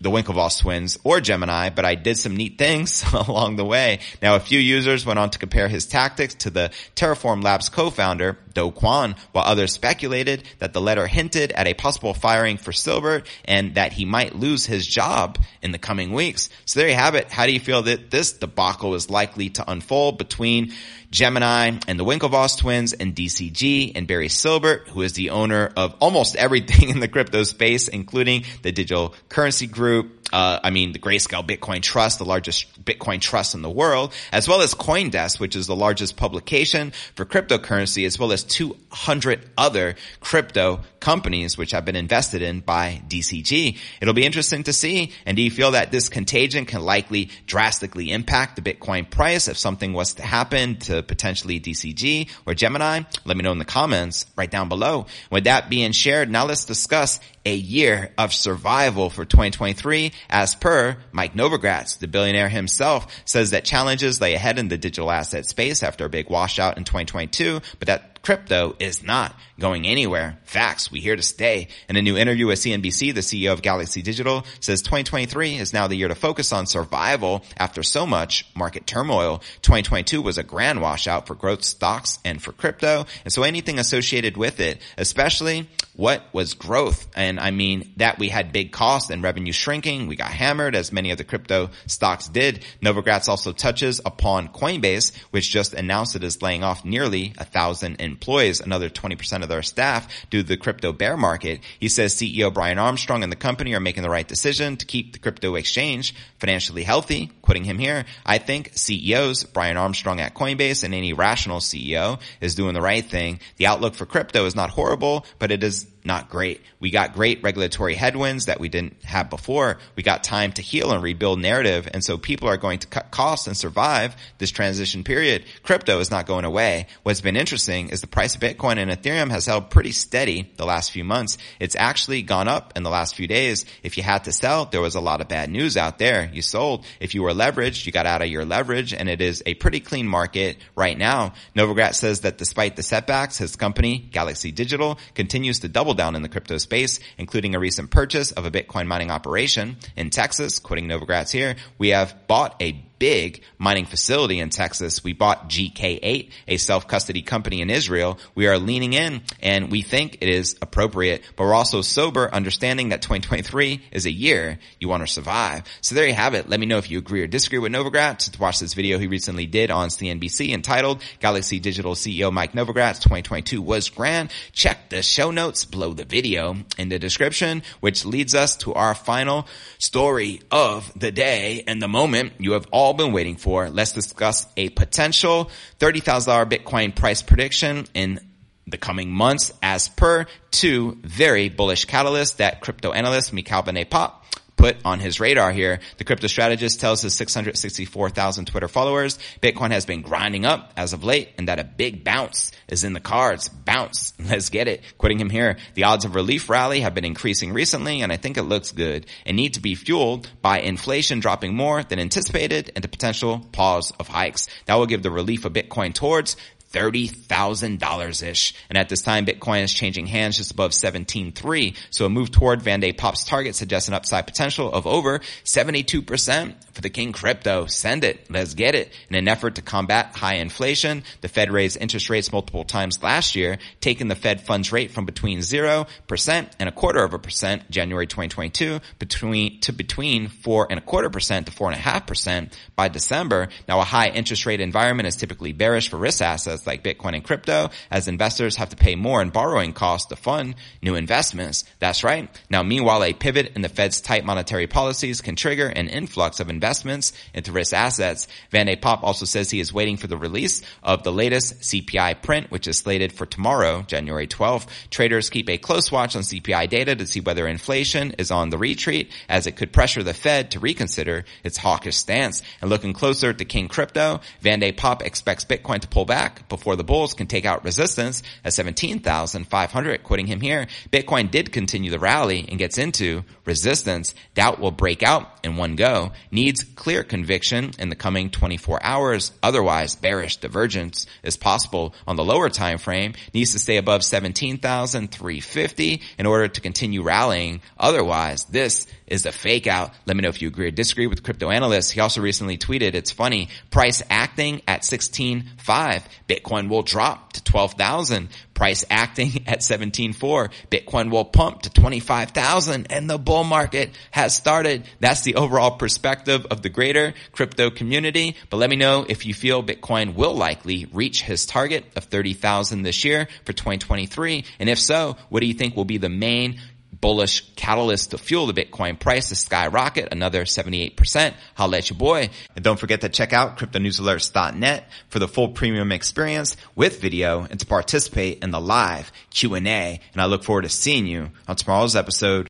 the 0.00 0.10
Winklevoss 0.10 0.60
twins 0.60 0.96
or 1.04 1.20
Gemini, 1.20 1.68
but 1.68 1.84
I 1.84 1.94
did 1.94 2.16
some 2.16 2.34
neat 2.36 2.56
things 2.56 3.04
along 3.12 3.56
the 3.56 3.64
way. 3.64 3.98
Now, 4.22 4.36
a 4.36 4.40
few 4.40 4.58
users 4.58 5.04
went 5.04 5.18
on 5.18 5.28
to 5.30 5.38
compare 5.38 5.68
his 5.68 5.86
tactics 5.86 6.34
to 6.36 6.50
the 6.50 6.70
Terraform 6.96 7.42
Labs 7.42 7.68
co-founder, 7.68 8.38
Do 8.54 8.70
Kwon, 8.70 9.16
while 9.32 9.44
others 9.44 9.72
speculated 9.72 10.44
that 10.58 10.72
the 10.72 10.80
letter 10.80 11.06
hinted 11.06 11.52
at 11.52 11.66
a 11.66 11.74
possible 11.74 12.14
firing 12.14 12.56
for 12.56 12.72
Silbert 12.72 13.26
and 13.44 13.74
that 13.74 13.92
he 13.92 14.04
might 14.04 14.36
lose 14.36 14.66
his 14.66 14.86
job 14.86 15.38
in 15.62 15.72
the 15.72 15.78
coming 15.78 16.12
weeks. 16.12 16.50
So 16.64 16.80
there 16.80 16.88
you 16.88 16.94
have 16.94 17.14
it. 17.14 17.30
How 17.30 17.46
do 17.46 17.52
you 17.52 17.60
feel 17.60 17.82
that 17.82 18.10
this 18.10 18.32
debacle 18.32 18.94
is 18.94 19.10
likely 19.10 19.50
to 19.50 19.70
unfold 19.70 20.18
between 20.18 20.72
Gemini 21.10 21.72
and 21.88 21.98
the 21.98 22.04
Winklevoss 22.04 22.58
twins 22.58 22.92
and 22.92 23.14
DCG 23.14 23.92
and 23.96 24.06
Barry 24.06 24.28
Silbert, 24.28 24.86
who 24.88 25.02
is 25.02 25.14
the 25.14 25.30
owner 25.30 25.72
of 25.76 25.94
almost 26.00 26.36
everything 26.50 26.88
in 26.88 27.00
the 27.00 27.08
crypto 27.08 27.42
space, 27.42 27.88
including 27.88 28.44
the 28.62 28.72
digital 28.72 29.14
currency 29.28 29.66
group, 29.66 30.19
uh, 30.32 30.60
I 30.62 30.70
mean, 30.70 30.92
the 30.92 30.98
Grayscale 30.98 31.46
Bitcoin 31.46 31.82
Trust, 31.82 32.18
the 32.18 32.24
largest 32.24 32.84
Bitcoin 32.84 33.20
trust 33.20 33.54
in 33.54 33.62
the 33.62 33.70
world, 33.70 34.12
as 34.32 34.48
well 34.48 34.60
as 34.60 34.74
Coindesk, 34.74 35.40
which 35.40 35.56
is 35.56 35.66
the 35.66 35.76
largest 35.76 36.16
publication 36.16 36.92
for 37.14 37.24
cryptocurrency, 37.24 38.06
as 38.06 38.18
well 38.18 38.32
as 38.32 38.44
200 38.44 39.48
other 39.56 39.96
crypto 40.20 40.80
companies 41.00 41.56
which 41.56 41.72
have 41.72 41.84
been 41.84 41.96
invested 41.96 42.42
in 42.42 42.60
by 42.60 43.02
DCG. 43.08 43.78
It'll 44.00 44.14
be 44.14 44.24
interesting 44.24 44.64
to 44.64 44.72
see. 44.72 45.12
And 45.26 45.36
do 45.36 45.42
you 45.42 45.50
feel 45.50 45.72
that 45.72 45.90
this 45.90 46.08
contagion 46.08 46.66
can 46.66 46.82
likely 46.82 47.30
drastically 47.46 48.10
impact 48.10 48.56
the 48.56 48.62
Bitcoin 48.62 49.08
price 49.08 49.48
if 49.48 49.56
something 49.58 49.92
was 49.92 50.14
to 50.14 50.22
happen 50.22 50.76
to 50.76 51.02
potentially 51.02 51.58
DCG 51.58 52.28
or 52.46 52.54
Gemini? 52.54 53.02
Let 53.24 53.36
me 53.36 53.42
know 53.42 53.52
in 53.52 53.58
the 53.58 53.64
comments 53.64 54.26
right 54.36 54.50
down 54.50 54.68
below. 54.68 55.06
With 55.30 55.44
that 55.44 55.70
being 55.70 55.92
shared, 55.92 56.30
now 56.30 56.44
let's 56.44 56.64
discuss 56.64 57.20
a 57.44 57.54
year 57.54 58.12
of 58.18 58.32
survival 58.34 59.08
for 59.10 59.24
2023 59.24 60.12
as 60.28 60.54
per 60.54 60.96
Mike 61.12 61.34
Novogratz, 61.34 61.98
the 61.98 62.08
billionaire 62.08 62.48
himself 62.48 63.22
says 63.24 63.50
that 63.50 63.64
challenges 63.64 64.20
lay 64.20 64.34
ahead 64.34 64.58
in 64.58 64.68
the 64.68 64.78
digital 64.78 65.10
asset 65.10 65.46
space 65.46 65.82
after 65.82 66.04
a 66.04 66.10
big 66.10 66.28
washout 66.28 66.76
in 66.76 66.84
2022, 66.84 67.60
but 67.78 67.86
that 67.86 68.09
crypto 68.22 68.76
is 68.78 69.02
not 69.02 69.34
going 69.58 69.86
anywhere. 69.86 70.38
Facts, 70.44 70.90
we 70.90 71.00
here 71.00 71.16
to 71.16 71.22
stay. 71.22 71.68
In 71.88 71.96
a 71.96 72.02
new 72.02 72.16
interview 72.16 72.46
with 72.46 72.58
CNBC, 72.58 73.14
the 73.14 73.20
CEO 73.20 73.52
of 73.52 73.62
Galaxy 73.62 74.02
Digital 74.02 74.44
says 74.60 74.82
2023 74.82 75.56
is 75.56 75.72
now 75.72 75.86
the 75.86 75.96
year 75.96 76.08
to 76.08 76.14
focus 76.14 76.52
on 76.52 76.66
survival 76.66 77.44
after 77.56 77.82
so 77.82 78.06
much 78.06 78.48
market 78.54 78.86
turmoil. 78.86 79.38
2022 79.62 80.22
was 80.22 80.38
a 80.38 80.42
grand 80.42 80.80
washout 80.80 81.26
for 81.26 81.34
growth 81.34 81.62
stocks 81.62 82.18
and 82.24 82.42
for 82.42 82.52
crypto. 82.52 83.06
And 83.24 83.32
so 83.32 83.42
anything 83.42 83.78
associated 83.78 84.36
with 84.36 84.60
it, 84.60 84.80
especially 84.96 85.68
what 85.94 86.22
was 86.32 86.54
growth? 86.54 87.08
And 87.14 87.38
I 87.38 87.50
mean 87.50 87.92
that 87.98 88.18
we 88.18 88.30
had 88.30 88.52
big 88.52 88.72
costs 88.72 89.10
and 89.10 89.22
revenue 89.22 89.52
shrinking. 89.52 90.06
We 90.06 90.16
got 90.16 90.30
hammered 90.30 90.74
as 90.74 90.92
many 90.92 91.10
of 91.10 91.18
the 91.18 91.24
crypto 91.24 91.70
stocks 91.86 92.26
did. 92.28 92.64
Novogratz 92.82 93.28
also 93.28 93.52
touches 93.52 94.00
upon 94.04 94.48
Coinbase, 94.48 95.14
which 95.30 95.50
just 95.50 95.74
announced 95.74 96.16
it 96.16 96.24
is 96.24 96.40
laying 96.40 96.64
off 96.64 96.84
nearly 96.84 97.34
a 97.36 97.44
thousand 97.44 98.00
employs 98.10 98.60
another 98.60 98.90
20% 98.90 99.42
of 99.42 99.48
their 99.48 99.62
staff 99.62 100.26
due 100.30 100.42
to 100.42 100.48
the 100.48 100.56
crypto 100.56 100.92
bear 100.92 101.16
market. 101.16 101.60
He 101.78 101.88
says 101.88 102.14
CEO 102.14 102.52
Brian 102.52 102.78
Armstrong 102.78 103.22
and 103.22 103.30
the 103.30 103.36
company 103.36 103.74
are 103.74 103.80
making 103.80 104.02
the 104.02 104.10
right 104.10 104.26
decision 104.26 104.76
to 104.76 104.86
keep 104.86 105.12
the 105.12 105.18
crypto 105.18 105.54
exchange 105.54 106.14
financially 106.38 106.82
healthy. 106.82 107.30
Quoting 107.50 107.64
him 107.64 107.80
here, 107.80 108.04
I 108.24 108.38
think 108.38 108.70
CEOs, 108.76 109.42
Brian 109.42 109.76
Armstrong 109.76 110.20
at 110.20 110.36
Coinbase 110.36 110.84
and 110.84 110.94
any 110.94 111.14
rational 111.14 111.58
CEO 111.58 112.20
is 112.40 112.54
doing 112.54 112.74
the 112.74 112.80
right 112.80 113.04
thing. 113.04 113.40
The 113.56 113.66
outlook 113.66 113.96
for 113.96 114.06
crypto 114.06 114.46
is 114.46 114.54
not 114.54 114.70
horrible, 114.70 115.26
but 115.40 115.50
it 115.50 115.64
is 115.64 115.88
not 116.04 116.30
great. 116.30 116.62
We 116.78 116.90
got 116.90 117.14
great 117.14 117.42
regulatory 117.42 117.94
headwinds 117.94 118.46
that 118.46 118.60
we 118.60 118.68
didn't 118.68 119.02
have 119.04 119.28
before. 119.28 119.78
We 119.96 120.02
got 120.02 120.24
time 120.24 120.52
to 120.52 120.62
heal 120.62 120.92
and 120.92 121.02
rebuild 121.02 121.40
narrative. 121.40 121.88
And 121.92 122.02
so 122.02 122.16
people 122.16 122.48
are 122.48 122.56
going 122.56 122.78
to 122.80 122.86
cut 122.86 123.10
costs 123.10 123.46
and 123.46 123.56
survive 123.56 124.16
this 124.38 124.50
transition 124.50 125.04
period. 125.04 125.44
Crypto 125.62 126.00
is 126.00 126.10
not 126.10 126.26
going 126.26 126.44
away. 126.44 126.86
What's 127.02 127.20
been 127.20 127.36
interesting 127.36 127.90
is 127.90 128.00
the 128.00 128.06
price 128.06 128.34
of 128.34 128.40
Bitcoin 128.40 128.78
and 128.78 128.90
Ethereum 128.90 129.30
has 129.30 129.46
held 129.46 129.70
pretty 129.70 129.92
steady 129.92 130.50
the 130.56 130.66
last 130.66 130.90
few 130.90 131.04
months. 131.04 131.36
It's 131.58 131.76
actually 131.76 132.22
gone 132.22 132.48
up 132.48 132.72
in 132.76 132.82
the 132.82 132.90
last 132.90 133.14
few 133.14 133.26
days. 133.26 133.64
If 133.82 133.96
you 133.96 134.02
had 134.02 134.24
to 134.24 134.32
sell, 134.32 134.66
there 134.66 134.80
was 134.80 134.94
a 134.94 135.00
lot 135.00 135.20
of 135.20 135.28
bad 135.28 135.50
news 135.50 135.76
out 135.76 135.98
there. 135.98 136.30
You 136.32 136.42
sold. 136.42 136.84
If 136.98 137.14
you 137.14 137.22
were 137.22 137.34
leveraged, 137.40 137.86
you 137.86 137.92
got 137.92 138.06
out 138.06 138.22
of 138.22 138.28
your 138.28 138.44
leverage 138.44 138.92
and 138.92 139.08
it 139.08 139.20
is 139.22 139.42
a 139.46 139.54
pretty 139.54 139.80
clean 139.80 140.06
market 140.06 140.58
right 140.76 140.98
now. 140.98 141.32
Novogratz 141.56 141.94
says 141.94 142.20
that 142.20 142.36
despite 142.36 142.76
the 142.76 142.82
setbacks, 142.82 143.38
his 143.38 143.56
company, 143.56 143.98
Galaxy 143.98 144.52
Digital, 144.52 144.98
continues 145.14 145.60
to 145.60 145.68
double 145.68 145.94
down 145.94 146.14
in 146.16 146.22
the 146.22 146.28
crypto 146.28 146.58
space, 146.58 147.00
including 147.16 147.54
a 147.54 147.58
recent 147.58 147.90
purchase 147.90 148.32
of 148.32 148.44
a 148.44 148.50
Bitcoin 148.50 148.86
mining 148.86 149.10
operation 149.10 149.76
in 149.96 150.10
Texas. 150.10 150.58
Quoting 150.58 150.86
Novogratz 150.86 151.30
here, 151.30 151.56
we 151.78 151.88
have 151.88 152.14
bought 152.26 152.60
a 152.60 152.84
big 153.00 153.42
mining 153.58 153.86
facility 153.86 154.38
in 154.38 154.50
Texas. 154.50 155.02
We 155.02 155.14
bought 155.14 155.48
GK8, 155.48 156.30
a 156.46 156.56
self-custody 156.58 157.22
company 157.22 157.62
in 157.62 157.70
Israel. 157.70 158.18
We 158.36 158.46
are 158.46 158.58
leaning 158.58 158.92
in 158.92 159.22
and 159.42 159.72
we 159.72 159.82
think 159.82 160.18
it 160.20 160.28
is 160.28 160.56
appropriate, 160.62 161.22
but 161.34 161.44
we're 161.44 161.54
also 161.54 161.80
sober, 161.80 162.32
understanding 162.32 162.90
that 162.90 163.02
2023 163.02 163.82
is 163.90 164.06
a 164.06 164.12
year 164.12 164.60
you 164.78 164.88
want 164.88 165.04
to 165.04 165.12
survive. 165.12 165.64
So 165.80 165.96
there 165.96 166.06
you 166.06 166.14
have 166.14 166.34
it. 166.34 166.48
Let 166.48 166.60
me 166.60 166.66
know 166.66 166.78
if 166.78 166.90
you 166.90 166.98
agree 166.98 167.22
or 167.22 167.26
disagree 167.26 167.58
with 167.58 167.72
Novogratz. 167.72 168.38
Watch 168.38 168.60
this 168.60 168.74
video 168.74 168.98
he 168.98 169.08
recently 169.08 169.46
did 169.46 169.70
on 169.70 169.88
CNBC 169.88 170.50
entitled 170.50 171.02
Galaxy 171.18 171.58
Digital 171.58 171.94
CEO 171.94 172.30
Mike 172.30 172.52
Novogratz 172.52 173.00
2022 173.00 173.62
was 173.62 173.88
grand. 173.88 174.30
Check 174.52 174.90
the 174.90 175.02
show 175.02 175.30
notes 175.30 175.64
below 175.64 175.94
the 175.94 176.04
video 176.04 176.56
in 176.76 176.90
the 176.90 176.98
description, 176.98 177.62
which 177.80 178.04
leads 178.04 178.34
us 178.34 178.56
to 178.58 178.74
our 178.74 178.94
final 178.94 179.46
story 179.78 180.42
of 180.50 180.92
the 180.94 181.10
day 181.10 181.64
and 181.66 181.80
the 181.80 181.88
moment 181.88 182.34
you 182.38 182.52
have 182.52 182.66
all 182.70 182.89
all 182.90 182.94
been 182.94 183.12
waiting 183.12 183.36
for. 183.36 183.70
Let's 183.70 183.92
discuss 183.92 184.48
a 184.56 184.68
potential 184.70 185.48
$30,000 185.78 186.50
Bitcoin 186.50 186.92
price 186.92 187.22
prediction 187.22 187.86
in 187.94 188.18
the 188.66 188.78
coming 188.78 189.12
months 189.12 189.52
as 189.62 189.88
per 189.88 190.26
two 190.50 190.98
very 191.02 191.48
bullish 191.48 191.86
catalysts 191.86 192.38
that 192.38 192.60
crypto 192.60 192.90
analyst 192.90 193.32
Michael 193.32 193.62
van 193.62 193.74
de 193.74 193.84
Poppe 193.84 194.26
put 194.60 194.76
on 194.84 195.00
his 195.00 195.20
radar 195.20 195.52
here. 195.52 195.80
The 195.96 196.04
crypto 196.04 196.26
strategist 196.26 196.80
tells 196.80 197.00
his 197.00 197.14
664,000 197.14 198.44
Twitter 198.44 198.68
followers 198.68 199.18
Bitcoin 199.40 199.70
has 199.70 199.86
been 199.86 200.02
grinding 200.02 200.44
up 200.44 200.72
as 200.76 200.92
of 200.92 201.02
late 201.02 201.30
and 201.38 201.48
that 201.48 201.58
a 201.58 201.64
big 201.64 202.04
bounce 202.04 202.52
is 202.68 202.84
in 202.84 202.92
the 202.92 203.00
cards. 203.00 203.48
Bounce. 203.48 204.12
Let's 204.20 204.50
get 204.50 204.68
it. 204.68 204.82
Quitting 204.98 205.18
him 205.18 205.30
here. 205.30 205.56
The 205.74 205.84
odds 205.84 206.04
of 206.04 206.14
relief 206.14 206.50
rally 206.50 206.80
have 206.80 206.94
been 206.94 207.04
increasing 207.04 207.52
recently 207.52 208.02
and 208.02 208.12
I 208.12 208.16
think 208.16 208.36
it 208.36 208.42
looks 208.42 208.72
good 208.72 209.06
and 209.24 209.36
need 209.36 209.54
to 209.54 209.60
be 209.60 209.74
fueled 209.74 210.30
by 210.42 210.60
inflation 210.60 211.20
dropping 211.20 211.54
more 211.54 211.82
than 211.82 211.98
anticipated 211.98 212.70
and 212.74 212.84
the 212.84 212.88
potential 212.88 213.46
pause 213.52 213.92
of 213.98 214.08
hikes. 214.08 214.46
That 214.66 214.74
will 214.74 214.86
give 214.86 215.02
the 215.02 215.10
relief 215.10 215.44
of 215.44 215.54
Bitcoin 215.54 215.94
towards 215.94 216.36
$30,000-ish. 216.72 218.54
And 218.68 218.78
at 218.78 218.88
this 218.88 219.02
time, 219.02 219.26
Bitcoin 219.26 219.62
is 219.62 219.72
changing 219.72 220.06
hands 220.06 220.36
just 220.36 220.52
above 220.52 220.70
17.3. 220.70 221.76
So 221.90 222.06
a 222.06 222.08
move 222.08 222.30
toward 222.30 222.62
Van 222.62 222.80
de 222.80 222.92
Poppe's 222.92 223.24
target 223.24 223.54
suggests 223.54 223.88
an 223.88 223.94
upside 223.94 224.26
potential 224.26 224.72
of 224.72 224.86
over 224.86 225.18
72% 225.44 226.54
for 226.72 226.80
the 226.80 226.90
King 226.90 227.12
crypto. 227.12 227.66
Send 227.66 228.04
it. 228.04 228.30
Let's 228.30 228.54
get 228.54 228.74
it. 228.74 228.92
In 229.08 229.16
an 229.16 229.28
effort 229.28 229.56
to 229.56 229.62
combat 229.62 230.14
high 230.14 230.34
inflation, 230.36 231.02
the 231.20 231.28
Fed 231.28 231.50
raised 231.50 231.76
interest 231.80 232.08
rates 232.08 232.32
multiple 232.32 232.64
times 232.64 233.02
last 233.02 233.34
year, 233.34 233.58
taking 233.80 234.08
the 234.08 234.14
Fed 234.14 234.40
funds 234.40 234.72
rate 234.72 234.92
from 234.92 235.06
between 235.06 235.40
0% 235.40 236.50
and 236.58 236.68
a 236.68 236.72
quarter 236.72 237.02
of 237.02 237.14
a 237.14 237.18
percent 237.18 237.70
January 237.70 238.06
2022 238.06 238.80
between, 238.98 239.60
to 239.60 239.72
between 239.72 240.28
four 240.28 240.66
and 240.70 240.78
a 240.78 240.82
quarter 240.82 241.10
percent 241.10 241.46
to 241.46 241.52
four 241.52 241.68
and 241.68 241.76
a 241.76 241.82
half 241.82 242.06
percent 242.06 242.56
by 242.76 242.88
December. 242.88 243.48
Now 243.66 243.80
a 243.80 243.84
high 243.84 244.08
interest 244.08 244.46
rate 244.46 244.60
environment 244.60 245.08
is 245.08 245.16
typically 245.16 245.52
bearish 245.52 245.88
for 245.88 245.96
risk 245.96 246.22
assets 246.22 246.59
assets 246.60 246.66
like 246.66 246.82
Bitcoin 246.82 247.14
and 247.14 247.24
crypto 247.24 247.70
as 247.90 248.08
investors 248.08 248.56
have 248.56 248.70
to 248.70 248.76
pay 248.76 248.94
more 248.94 249.22
in 249.22 249.30
borrowing 249.30 249.72
costs 249.72 250.08
to 250.08 250.16
fund 250.16 250.54
new 250.82 250.94
investments. 250.94 251.64
That's 251.78 252.04
right. 252.04 252.28
Now, 252.50 252.62
meanwhile, 252.62 253.02
a 253.04 253.12
pivot 253.12 253.52
in 253.54 253.62
the 253.62 253.68
Fed's 253.68 254.00
tight 254.00 254.24
monetary 254.24 254.66
policies 254.66 255.20
can 255.20 255.36
trigger 255.36 255.66
an 255.66 255.88
influx 255.88 256.40
of 256.40 256.50
investments 256.50 257.12
into 257.34 257.52
risk 257.52 257.72
assets. 257.72 258.28
Van 258.50 258.66
de 258.66 258.76
Poppe 258.76 259.04
also 259.04 259.24
says 259.24 259.50
he 259.50 259.60
is 259.60 259.72
waiting 259.72 259.96
for 259.96 260.06
the 260.06 260.16
release 260.16 260.62
of 260.82 261.02
the 261.02 261.12
latest 261.12 261.60
CPI 261.60 262.22
print, 262.22 262.50
which 262.50 262.66
is 262.66 262.78
slated 262.78 263.12
for 263.12 263.26
tomorrow, 263.26 263.82
January 263.82 264.26
12th. 264.26 264.66
Traders 264.90 265.30
keep 265.30 265.48
a 265.48 265.58
close 265.58 265.90
watch 265.90 266.16
on 266.16 266.22
CPI 266.22 266.68
data 266.68 266.94
to 266.96 267.06
see 267.06 267.20
whether 267.20 267.46
inflation 267.46 268.12
is 268.18 268.30
on 268.30 268.50
the 268.50 268.58
retreat 268.58 269.10
as 269.28 269.46
it 269.46 269.56
could 269.56 269.72
pressure 269.72 270.02
the 270.02 270.14
Fed 270.14 270.50
to 270.50 270.60
reconsider 270.60 271.24
its 271.44 271.56
hawkish 271.56 271.96
stance. 271.96 272.42
And 272.60 272.70
looking 272.70 272.92
closer 272.92 273.32
to 273.32 273.44
King 273.44 273.68
Crypto, 273.68 274.20
Van 274.40 274.60
de 274.60 274.72
Poppe 274.72 275.04
expects 275.04 275.44
Bitcoin 275.44 275.80
to 275.80 275.88
pull 275.88 276.04
back 276.04 276.48
before 276.50 276.76
the 276.76 276.84
bulls 276.84 277.14
can 277.14 277.26
take 277.26 277.46
out 277.46 277.64
resistance 277.64 278.22
at 278.44 278.52
17,500, 278.52 280.02
quitting 280.02 280.26
him 280.26 280.42
here. 280.42 280.66
Bitcoin 280.92 281.30
did 281.30 281.52
continue 281.52 281.90
the 281.90 281.98
rally 281.98 282.44
and 282.46 282.58
gets 282.58 282.76
into 282.76 283.24
resistance. 283.46 284.14
Doubt 284.34 284.60
will 284.60 284.70
break 284.70 285.02
out 285.02 285.30
in 285.42 285.56
one 285.56 285.76
go. 285.76 286.12
Needs 286.30 286.62
clear 286.64 287.02
conviction 287.02 287.70
in 287.78 287.88
the 287.88 287.96
coming 287.96 288.28
24 288.30 288.80
hours. 288.82 289.32
Otherwise, 289.42 289.96
bearish 289.96 290.36
divergence 290.36 291.06
is 291.22 291.36
possible 291.38 291.94
on 292.06 292.16
the 292.16 292.24
lower 292.24 292.50
time 292.50 292.78
frame. 292.78 293.14
Needs 293.32 293.52
to 293.52 293.58
stay 293.58 293.78
above 293.78 294.04
17,350 294.04 296.02
in 296.18 296.26
order 296.26 296.48
to 296.48 296.60
continue 296.60 297.02
rallying. 297.02 297.62
Otherwise, 297.78 298.44
this 298.44 298.86
is 299.06 299.26
a 299.26 299.32
fake 299.32 299.66
out. 299.66 299.92
Let 300.06 300.16
me 300.16 300.22
know 300.22 300.28
if 300.28 300.42
you 300.42 300.48
agree 300.48 300.68
or 300.68 300.70
disagree 300.70 301.06
with 301.06 301.22
crypto 301.22 301.50
analysts. 301.50 301.90
He 301.90 302.00
also 302.00 302.20
recently 302.20 302.58
tweeted, 302.58 302.94
it's 302.94 303.10
funny, 303.10 303.48
price 303.70 304.02
acting 304.08 304.62
at 304.66 304.82
16.5. 304.82 306.02
Bitcoin 306.40 306.68
will 306.68 306.82
drop 306.82 307.32
to 307.34 307.44
12,000. 307.44 308.28
Price 308.54 308.84
acting 308.90 309.44
at 309.46 309.60
17.4. 309.60 310.50
Bitcoin 310.70 311.10
will 311.10 311.24
pump 311.24 311.62
to 311.62 311.70
25,000 311.70 312.86
and 312.90 313.08
the 313.08 313.18
bull 313.18 313.44
market 313.44 313.90
has 314.10 314.34
started. 314.36 314.84
That's 315.00 315.22
the 315.22 315.36
overall 315.36 315.72
perspective 315.72 316.46
of 316.50 316.62
the 316.62 316.68
greater 316.68 317.14
crypto 317.32 317.70
community. 317.70 318.36
But 318.50 318.58
let 318.58 318.70
me 318.70 318.76
know 318.76 319.06
if 319.08 319.24
you 319.24 319.34
feel 319.34 319.62
Bitcoin 319.62 320.14
will 320.14 320.34
likely 320.34 320.86
reach 320.92 321.22
his 321.22 321.46
target 321.46 321.84
of 321.96 322.04
30,000 322.04 322.82
this 322.82 323.04
year 323.04 323.28
for 323.44 323.52
2023. 323.52 324.44
And 324.58 324.68
if 324.68 324.78
so, 324.78 325.16
what 325.30 325.40
do 325.40 325.46
you 325.46 325.54
think 325.54 325.76
will 325.76 325.84
be 325.84 325.98
the 325.98 326.08
main 326.08 326.60
bullish 327.00 327.48
catalyst 327.56 328.10
to 328.10 328.18
fuel 328.18 328.46
the 328.46 328.52
Bitcoin 328.52 328.98
price 328.98 329.28
to 329.28 329.34
skyrocket 329.34 330.08
another 330.12 330.44
78%. 330.44 331.34
Holla 331.54 331.78
at 331.78 331.90
your 331.90 331.98
boy. 331.98 332.30
And 332.54 332.64
don't 332.64 332.78
forget 332.78 333.00
to 333.02 333.08
check 333.08 333.32
out 333.32 333.58
cryptonewsalerts.net 333.58 334.88
for 335.08 335.18
the 335.18 335.28
full 335.28 335.48
premium 335.48 335.92
experience 335.92 336.56
with 336.74 337.00
video 337.00 337.46
and 337.50 337.58
to 337.60 337.66
participate 337.66 338.42
in 338.42 338.50
the 338.50 338.60
live 338.60 339.12
Q&A. 339.30 340.00
And 340.12 340.22
I 340.22 340.26
look 340.26 340.44
forward 340.44 340.62
to 340.62 340.68
seeing 340.68 341.06
you 341.06 341.30
on 341.48 341.56
tomorrow's 341.56 341.96
episode 341.96 342.49